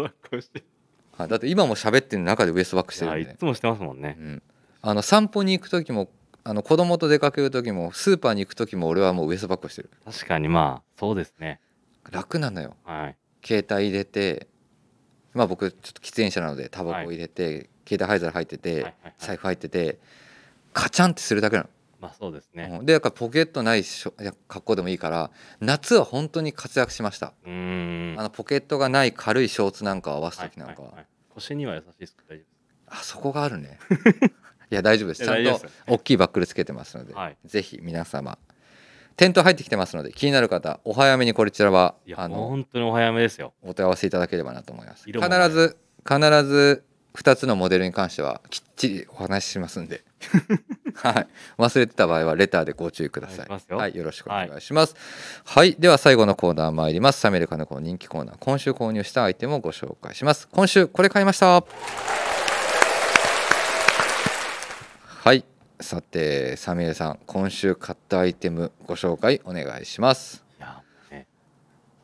[1.18, 4.18] はい、だって今も喋ってる中でウエストバッグしているんで、やいつもしてますもんね。
[4.20, 4.44] うん、
[4.82, 6.10] あの散歩に行く時も
[6.44, 9.90] あの子供と出かける時もスーパーに行く時も俺はもうウエストバッグをしてる。
[10.06, 11.60] 確かにまあそうですね。
[12.12, 12.76] 楽なのよ。
[12.86, 13.18] はい。
[13.44, 14.48] 携帯入れて
[15.38, 19.14] まあ僕ちょっと喫煙者なのでタバコ入れて、携帯灰皿入ってて、はいはいはい。
[19.20, 20.00] 財布入ってて
[20.74, 21.70] カチャンってするだけなの。
[22.00, 22.70] まあそうですね。
[22.80, 25.32] うんでだからポケットないしょいや格好でもいいから
[25.62, 30.82] 夏は本当に活躍しました、あのポケットがない軽いショーツなんかを合わすはい時なんか。
[30.82, 31.06] は,、はいはい
[31.38, 32.44] 腰には優しいですか大丈
[32.88, 33.78] あそこがあるね。
[34.72, 35.24] いや大丈夫です。
[35.24, 37.38] いちゃんと大きいバックルつけてますので、はい。
[37.46, 38.40] ぜひ皆様
[39.18, 43.54] 店頭入ってきてますので気になる方お早めにこちらはあの本当にお早めですよ。
[43.64, 45.06] お問い合わせいただければなと思います。
[45.06, 46.84] 必ず必ず
[47.16, 50.04] 2つのモデルに関してはきっちりお話ししますんで。
[50.94, 51.28] はい。
[51.58, 53.48] 忘れてた場合はレターでご注意ください。
[53.48, 54.96] いはいよろしくお願いします。
[55.46, 57.20] はい、では最後のコーナー参ります。
[57.20, 60.48] サメルカの子人気コーナー今週購入したアイテムをご紹介します。
[60.52, 61.64] 今週これ買いました
[65.24, 65.44] はい
[65.80, 70.44] さてサミュエルさん今週買ったアイテムご紹介お願いします。
[70.58, 71.28] いやね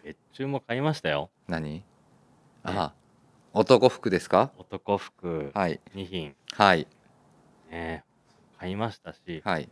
[0.04, 1.30] 別注も買いましたよ。
[1.48, 1.84] 何？
[2.64, 2.94] あ
[3.54, 4.52] 男服ですか？
[4.58, 5.80] 男服はい。
[5.96, 6.36] 2品。
[6.54, 6.88] はい。
[7.72, 8.04] ね
[8.60, 9.42] 買いましたし。
[9.44, 9.68] はい。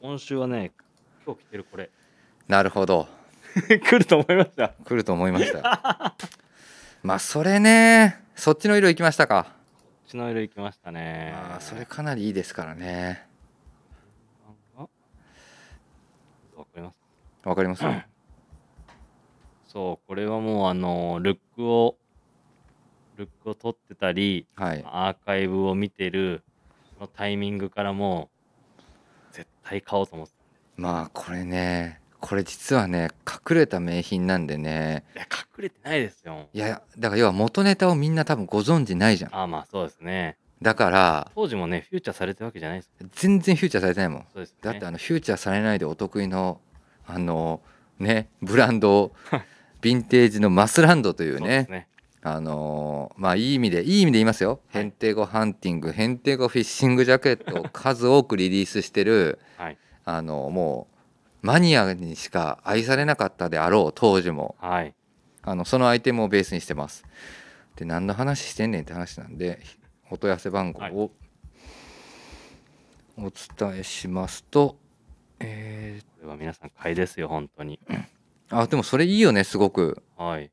[0.00, 0.72] 今週はね
[1.24, 1.90] 今日着てるこれ。
[2.48, 3.06] なるほど。
[3.54, 4.70] 来ると思いました。
[4.84, 5.64] 来ると思いましたよ。
[7.04, 9.61] まあそれねそっちの色いきましたか
[10.12, 11.32] 血の色いきましたね。
[11.34, 13.26] あーそれかなりいいですからね。
[14.76, 14.82] あ
[16.54, 16.90] わかりま
[17.42, 17.48] す？
[17.48, 17.82] わかります。
[19.66, 21.96] そうこれはもうあのルックを
[23.16, 24.84] ルックを撮ってたりはい。
[24.86, 26.44] アーカイブを見てる
[26.92, 28.28] そのタイミングからも
[29.30, 30.34] う絶対買おうと思って
[30.76, 35.04] まあこれねこれ実はね隠れた名品なんでね。
[35.12, 36.46] たいや隠れてないですよ。
[36.54, 39.34] いやだから要は元ネタをみんな多分ご存知ないじゃん。
[39.34, 40.36] ああまあそうですね。
[40.62, 42.90] だから当時もねフューチャーされてるわけじゃないです。
[43.16, 44.24] 全然フューチャーされてないもん。
[44.32, 44.58] そうですね。
[44.62, 46.60] だってあのフューチャーされないでお得意の
[47.08, 47.60] あの
[47.98, 49.12] ねブランド
[49.82, 51.66] ヴィンテージのマスランドというね。
[51.68, 51.88] ね。
[52.22, 54.82] あのーまあいい意味でいい意味で言いますよ、はい。
[54.82, 59.76] ヘンテゴハンティングヘンテゴフィッシングジャケットを数多くリリースしてるはい。
[60.04, 60.91] あのもう
[61.42, 64.94] マニアにしか愛されなかったであろう当時もはい。
[65.42, 67.04] あのそのアイテムをベースにしてます
[67.74, 69.60] で何の話してんねんって話なんで
[70.08, 71.10] お問い合わせ番号を
[73.18, 74.76] お伝えしますと、
[75.40, 77.80] えーこれは皆さん買いですよ、本当に。
[78.48, 80.52] あでもそれいいよねすごくはい。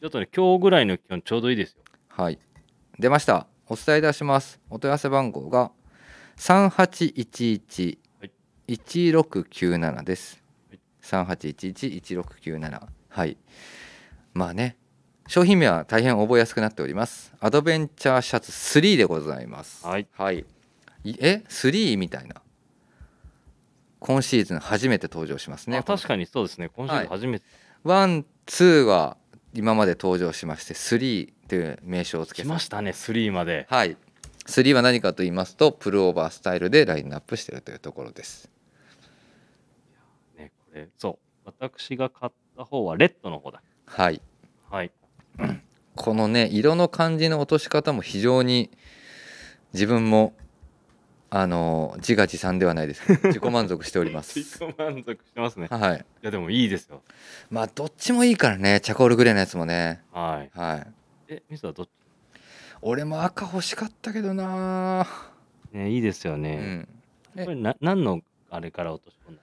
[0.00, 1.82] ちょっとね、今日ぐらいの気温ちょうどいいですよ。
[2.08, 2.38] はい
[2.98, 5.70] 出ましたお伝えいたしますお問い合わせ番号が
[6.38, 7.98] 3811はい
[8.68, 10.80] 1697です、はい。
[11.02, 13.38] 38111697はい。
[14.34, 14.76] まあね
[15.26, 17.32] 商品名は大変覚えやすくなっております。
[17.40, 19.86] アドベンチャーシャツ3でございます。
[19.86, 20.06] はい。
[20.16, 20.44] はい。
[21.04, 22.36] いえ？3みたいな。
[24.00, 25.78] 今シーズン初めて登場しますね。
[25.78, 26.68] あ確かにそうですね。
[26.68, 27.44] 今シーズン初めて。
[27.84, 29.16] ワンツーは
[29.54, 33.66] 今まで登場しまして3という名称をつけましたね、3まで。
[33.68, 33.96] はい。
[34.46, 38.48] 3は何かと言いますとプルオーバースタイルでラインナップしているというところです
[40.78, 41.52] ね、これ、そう。
[41.60, 43.62] 私が買った方はレッドの方だ。
[43.86, 44.20] はい
[44.70, 44.90] はい。
[45.96, 48.70] このね色の感じの落とし方も非常に
[49.72, 50.34] 自分も
[51.30, 55.68] あの自画自賛ではないですけど自己満足しております 自己満足してますね。
[55.70, 57.02] いはいや、でもいいですよ。
[57.50, 60.58] まあどっちもいいからねチャコールグレーのやつもねはい。
[60.58, 60.86] はい
[61.28, 61.90] え、ミスはどっち？
[62.80, 65.06] 俺も赤欲しかったけどな
[65.72, 66.56] ね、いいですようね。
[66.56, 66.88] ん
[67.36, 68.20] えこれな、何の
[68.50, 69.42] あれから落とし込んだ？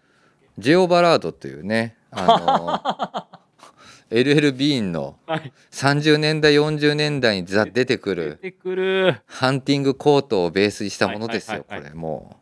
[0.58, 5.51] ジェオバラードというねあの LL ビーンのはい。
[5.72, 9.22] 30年代40年代にザ出てく出るてくる。
[9.26, 12.38] ハンティングコートをベースにしたものですよこれも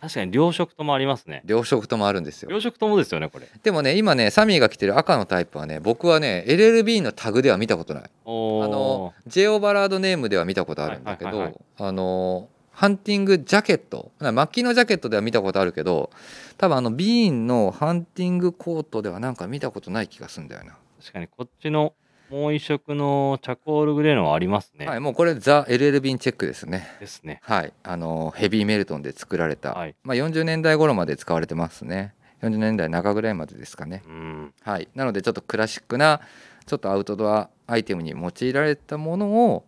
[0.00, 1.48] 確かに両色ともありますねう。
[1.48, 3.46] 両色ともあるんですよ両色ともですよね、これ。
[3.62, 12.48] でもね今ねサミーが着てる赤のタイプはね僕はね LLB のタグでは見たことないあのジェオバラードネームでは見たことあるんだけどあの
[12.80, 14.10] ハンティングジャケット。
[14.20, 16.08] マッキーのジャケットでは見たことあるけど
[16.56, 21.92] 多分あのビーンのハンティングコートではなんか見たことない気がするんだよな、確かにこっちの
[22.30, 24.86] もう一色のチャコールグレーのはありますね。
[24.86, 26.88] はいもうこれザ LL ビーンチェックですね。
[27.00, 27.40] ですね。
[27.42, 29.94] はいあのヘビーメルトンで作られた、はい。
[30.02, 32.14] まあ、40年代頃まで使われてますね。
[32.40, 34.02] 40年代中ぐらいまでですかね。
[34.06, 34.54] うん。
[34.62, 34.88] はい。
[34.94, 36.22] なのでちょっとクラシックな
[36.64, 39.64] ちょっとアウトドアアイテムに用いられたものを、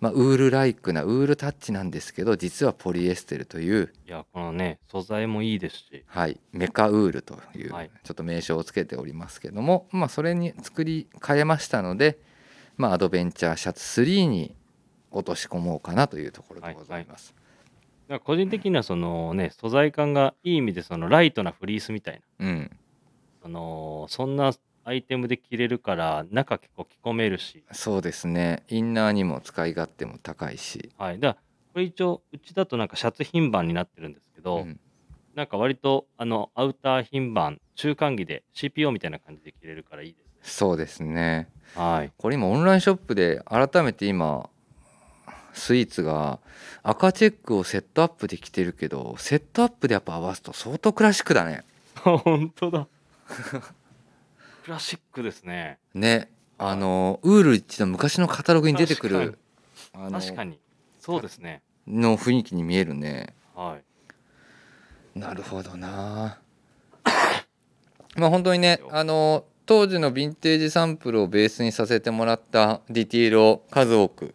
[0.00, 6.04] まあ、ウールライクなウールタッチなんですけど実はポリエステルという、いや、このね、素材もいいですし。
[6.06, 12.18] はい、メカウールというはいちょっと名称をつけておりますけども、まあ、それに作り変えましたので、
[12.76, 14.54] まあ、アドベンチャーシャツ3に
[15.10, 17.34] 落とし込もうかなというところでございます。
[18.08, 22.46] だから個人的にはそのね、素材感がいい意味でそのライトなフリースみたいな。
[22.46, 22.70] うん
[23.44, 24.54] そのそんな
[24.84, 27.64] アイテムで着れるから中結構着込めるし。
[27.72, 31.18] そうですねインナーにも使い勝手も高いし、はい。
[31.18, 31.34] だ
[31.72, 34.80] これ一応うちだとなんかシャツ品番になってるんですけど、うん
[35.34, 40.30] なんか割とあのアウター品番中間着で CPO みたいな感じで着れるからいいですね。
[40.42, 42.12] そうですねはい。
[42.16, 44.48] これ今オンラインショップで改めて今
[45.52, 46.38] スイーツが
[46.82, 51.64] 赤チェックをセットアップで着てるけどセットアップでやっぱ合わすと相当クラシックだね
[51.96, 52.86] 本当だ。
[54.64, 55.78] クラシックですね。
[55.92, 59.38] ねあのウール一の昔のカタログに出てくる
[59.92, 60.58] あの確かに。
[60.98, 61.60] そうですね。
[61.86, 63.76] の雰囲気に見えるねは
[65.14, 65.18] い。
[65.18, 66.40] なるほどな
[68.16, 74.34] まあ本当にねあの当時のヴィンテージサンプルをベースにさせてもらったディティールを数多く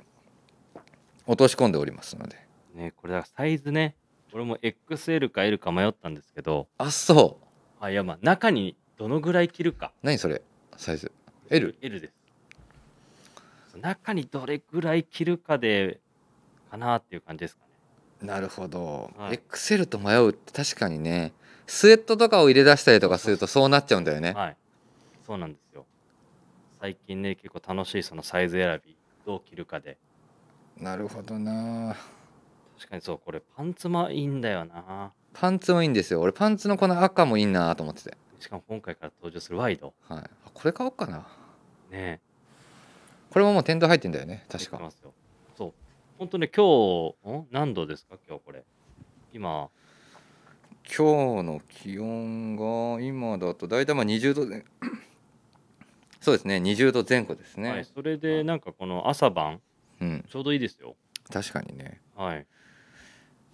[1.26, 2.38] 落とし込んでおりますので
[2.76, 3.96] ね、これだサイズね、
[4.32, 7.46] 俺も XL か L か迷ったんですけど、あそう
[7.84, 9.94] あいやまあ中にどのぐらい着るか。
[10.04, 10.42] 何それ？
[10.76, 11.10] サイズ
[11.50, 11.74] ？L?
[11.82, 13.78] L です。
[13.78, 16.02] 中にどれぐらい着るかで、
[16.70, 17.62] かなっていう感じですか
[18.22, 18.28] ね。
[18.28, 21.32] なるほど、はい XL と迷うって確かにね
[21.66, 24.58] スウェットとかを入れ出したりとかするとそうなっちゃうんだよねはい。
[25.26, 25.86] そうなんですよ。
[26.82, 29.98] 最近ね、結構楽しいそのサイズ選び、どう着るかで。
[30.78, 31.96] なるほどな
[32.78, 35.14] 確かにそう、これパンツもいいんだよな。
[35.32, 39.94] パンツもいいんですよ俺パンツのこの赤もいいなと思っててしかも今回から登場するワイド。
[40.08, 40.20] はい。
[40.20, 41.28] あこれ買おうかな。
[41.92, 42.22] ね
[43.30, 44.46] これももう店頭入ってんだよね。
[44.50, 44.78] 確か。
[44.78, 45.14] 入ってますよ。
[45.58, 45.74] そう。
[46.18, 46.66] 本当ね、今
[47.24, 47.48] 日、ん？
[47.52, 48.18] 何度ですか？
[48.28, 48.64] 今日これ。
[49.34, 49.70] 今、
[50.98, 54.66] 今日の気温が今だと大体まあ20度で
[56.20, 56.58] そうですね。
[56.58, 59.62] 20度前後ですね、はい、それでなんかこの朝晩、
[60.02, 60.26] うん。
[60.28, 60.96] ちょうどいいですよ。
[61.32, 62.02] 確かにね。
[62.16, 62.48] はい。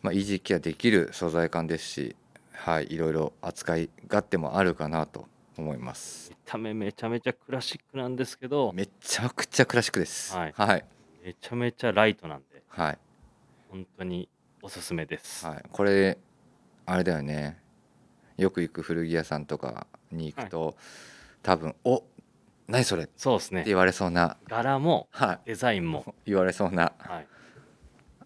[0.01, 2.15] まあイージーケアできる素材感ですし
[2.55, 5.27] はいいろいろ扱い勝手もあるかなと
[5.57, 6.29] 思います。
[6.31, 10.35] 見た目めちゃめちゃクラシックなんですけど、めちゃくちゃクラシックです。
[10.35, 10.53] はい。
[10.55, 10.85] はい、
[11.23, 12.97] めちゃめちゃライトなんで、はい。
[13.69, 14.29] 本当に
[14.61, 15.45] おすすめです。
[15.45, 15.63] はい。
[15.71, 16.17] これ
[16.85, 17.59] あれだよね。
[18.37, 20.75] よく行く古着屋さんとかに行くと、
[21.41, 22.03] 多分「お
[22.67, 23.63] 何それ?」ってそうですね。
[23.65, 26.15] 言われそうな、柄もはデザインも。
[26.25, 27.27] い、言われそうなはい。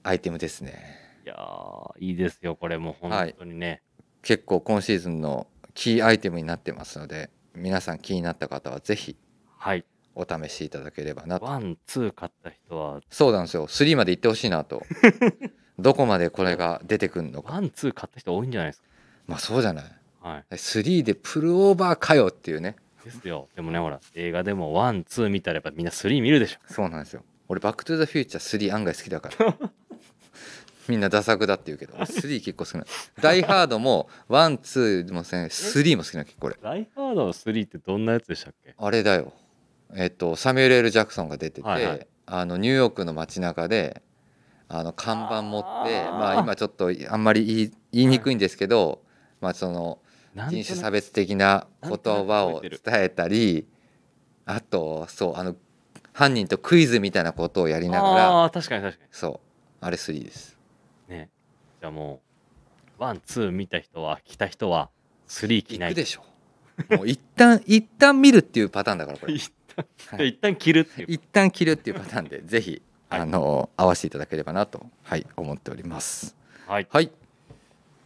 [0.02, 0.98] アイテムですね。
[1.26, 2.92] いやーいいですよこれも。
[2.92, 3.84] う本当にね、
[4.22, 9.16] 結構今シーズンのキーアイテムになってますので皆さん気になった方はぜひ
[9.58, 9.86] はい。
[10.16, 11.46] お試しいただければなと。
[11.46, 13.02] one two 買った人は。
[13.10, 13.68] そうなんですよ。
[13.68, 14.84] 3まで行ってほしいなと。
[15.80, 17.54] どこまでこれが出てくるのか。
[17.54, 18.84] one two 買った人多いんじゃないです
[19.28, 19.84] まあそうじゃない。
[19.86, 19.92] か
[20.30, 20.46] はい。
[20.52, 22.76] 3でプルオーバーかよっていうね。
[23.04, 23.48] ですよ。
[23.56, 26.60] でもねほら映画でも one two 見たらやっぱみんな three 見るでしょ。
[26.68, 27.24] そうなんですよ。
[27.48, 29.58] 俺バックトゥザフューチャー3案外好きだから
[30.90, 32.86] みんな駄作だって言うけど俺3結構好きなの
[33.22, 36.58] ダイハードも one two もせん3も好きなの結構俺。
[36.62, 38.74] ダイハードの3ってどんなやつでしたっけ？
[38.78, 39.32] あれだよ。
[39.96, 42.08] えっとサミュエル・ L・ ジャクソンが出てて、はいはい。
[42.26, 44.02] あのニューヨークの街中で
[44.68, 49.02] あの看板持ってまあ今ちょっとあんまり言い言いにくいんですけど、
[49.42, 50.00] まあその
[50.36, 53.68] 人種差別的な言葉を伝えたり
[54.46, 55.56] あとそうあの
[56.14, 59.40] 犯人とクイズみたいなことをやりながらあ確かに確かそう
[59.82, 60.56] あれ3です
[61.80, 62.22] じゃあも
[63.00, 64.90] うワンツー見た人は来た人は
[65.28, 65.90] スリー着ない。
[65.92, 66.24] 行くでしょ。
[66.96, 69.86] もう一旦 一旦見るっていうパターンだからこれ、 一旦
[70.18, 70.30] はい。
[70.30, 71.08] 一旦着るっていう。
[71.10, 73.22] 一旦切るっていうパターンで ぜひ、はい。
[73.22, 76.36] あの合わせていただければなと、はい、思っております。
[76.68, 76.88] はい。
[76.90, 77.12] はい。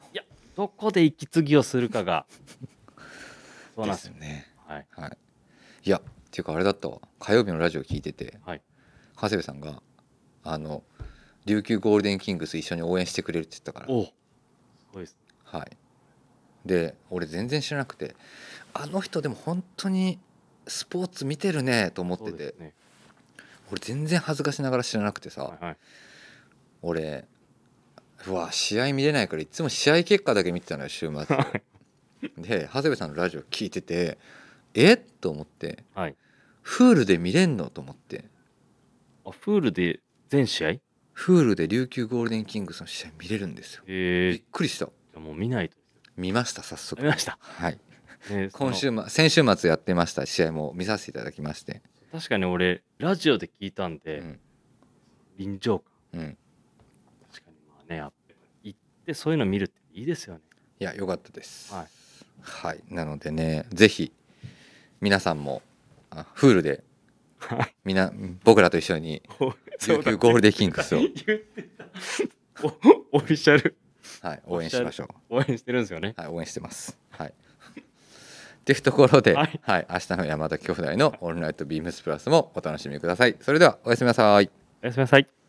[0.56, 2.26] どこで息継ぎをするかが、
[3.76, 4.14] そううなんですよ。
[4.14, 4.88] ですよねはい。
[4.92, 5.18] はい。
[5.86, 7.00] いやっていうかあれだったわ。
[7.20, 8.62] 火曜日のラジオ聞いてて、はい。
[9.16, 9.82] 長谷部さんが
[10.44, 10.84] あの
[11.46, 13.86] 琉球ゴールデンキングス一緒に応援してくれるって言ったから。
[13.90, 14.14] おす
[14.94, 15.16] ごいです。
[15.46, 15.78] はい。
[16.66, 18.16] で俺全然知らなくて
[18.74, 20.20] あの人でも本当に
[20.72, 22.74] スポーツ見てるねと思ってて、ね。
[23.70, 25.78] 俺全然恥ずかしながら知らなくてさ、はいはい。
[26.82, 27.26] 俺
[28.28, 31.26] うわ試合見れないからいつも試合結果だけ見てたのよ週末。
[32.38, 34.18] で長谷部さんのラジオ聞いてて
[34.74, 35.00] えっ？
[35.20, 35.84] と思って。
[35.94, 36.16] はい。
[36.62, 37.70] フールで見れんの？
[37.70, 38.26] と思って。
[39.26, 40.00] あ、フールで
[40.30, 40.74] 全試合？
[41.14, 43.84] フールで琉球ゴールデンキングスの試合見れるんですよ。
[43.86, 44.86] びっえー、じくりした。
[45.20, 45.76] もう見ないと。
[46.16, 47.02] 見ました早速。
[47.02, 47.38] 見ました。
[47.42, 47.80] はい
[48.30, 54.40] ね、今週末先週末やってました試合も見させていただきまして確かに俺、ラジオで聞いたんで、うん
[55.38, 55.86] 臨場感。
[56.14, 56.38] うん
[57.32, 60.42] 確かにまあね、やっぱ行ってそういうの見るっていいですよね。
[60.80, 61.88] いや良かったですはい。
[62.42, 64.12] はい、なのでねぜひ
[65.00, 65.62] 皆さんも
[66.10, 66.84] あフールで
[67.40, 67.76] はい。
[67.86, 68.12] みな
[68.44, 69.24] 僕らと一緒に
[69.88, 71.00] 琉球ゴールデンキングスを、
[73.12, 73.76] オフィシャル
[74.22, 76.14] はい、応援しましょう応援してるんですよね。
[76.18, 76.98] はい、応援してます。
[77.10, 77.34] はい。
[78.62, 83.36] っていうところで、ははいい、明日の山田兄弟のオールナイトビームスプラスもお楽しみください。
[83.42, 84.50] それではおやすみなさい。
[84.84, 85.41] おやすみなさい。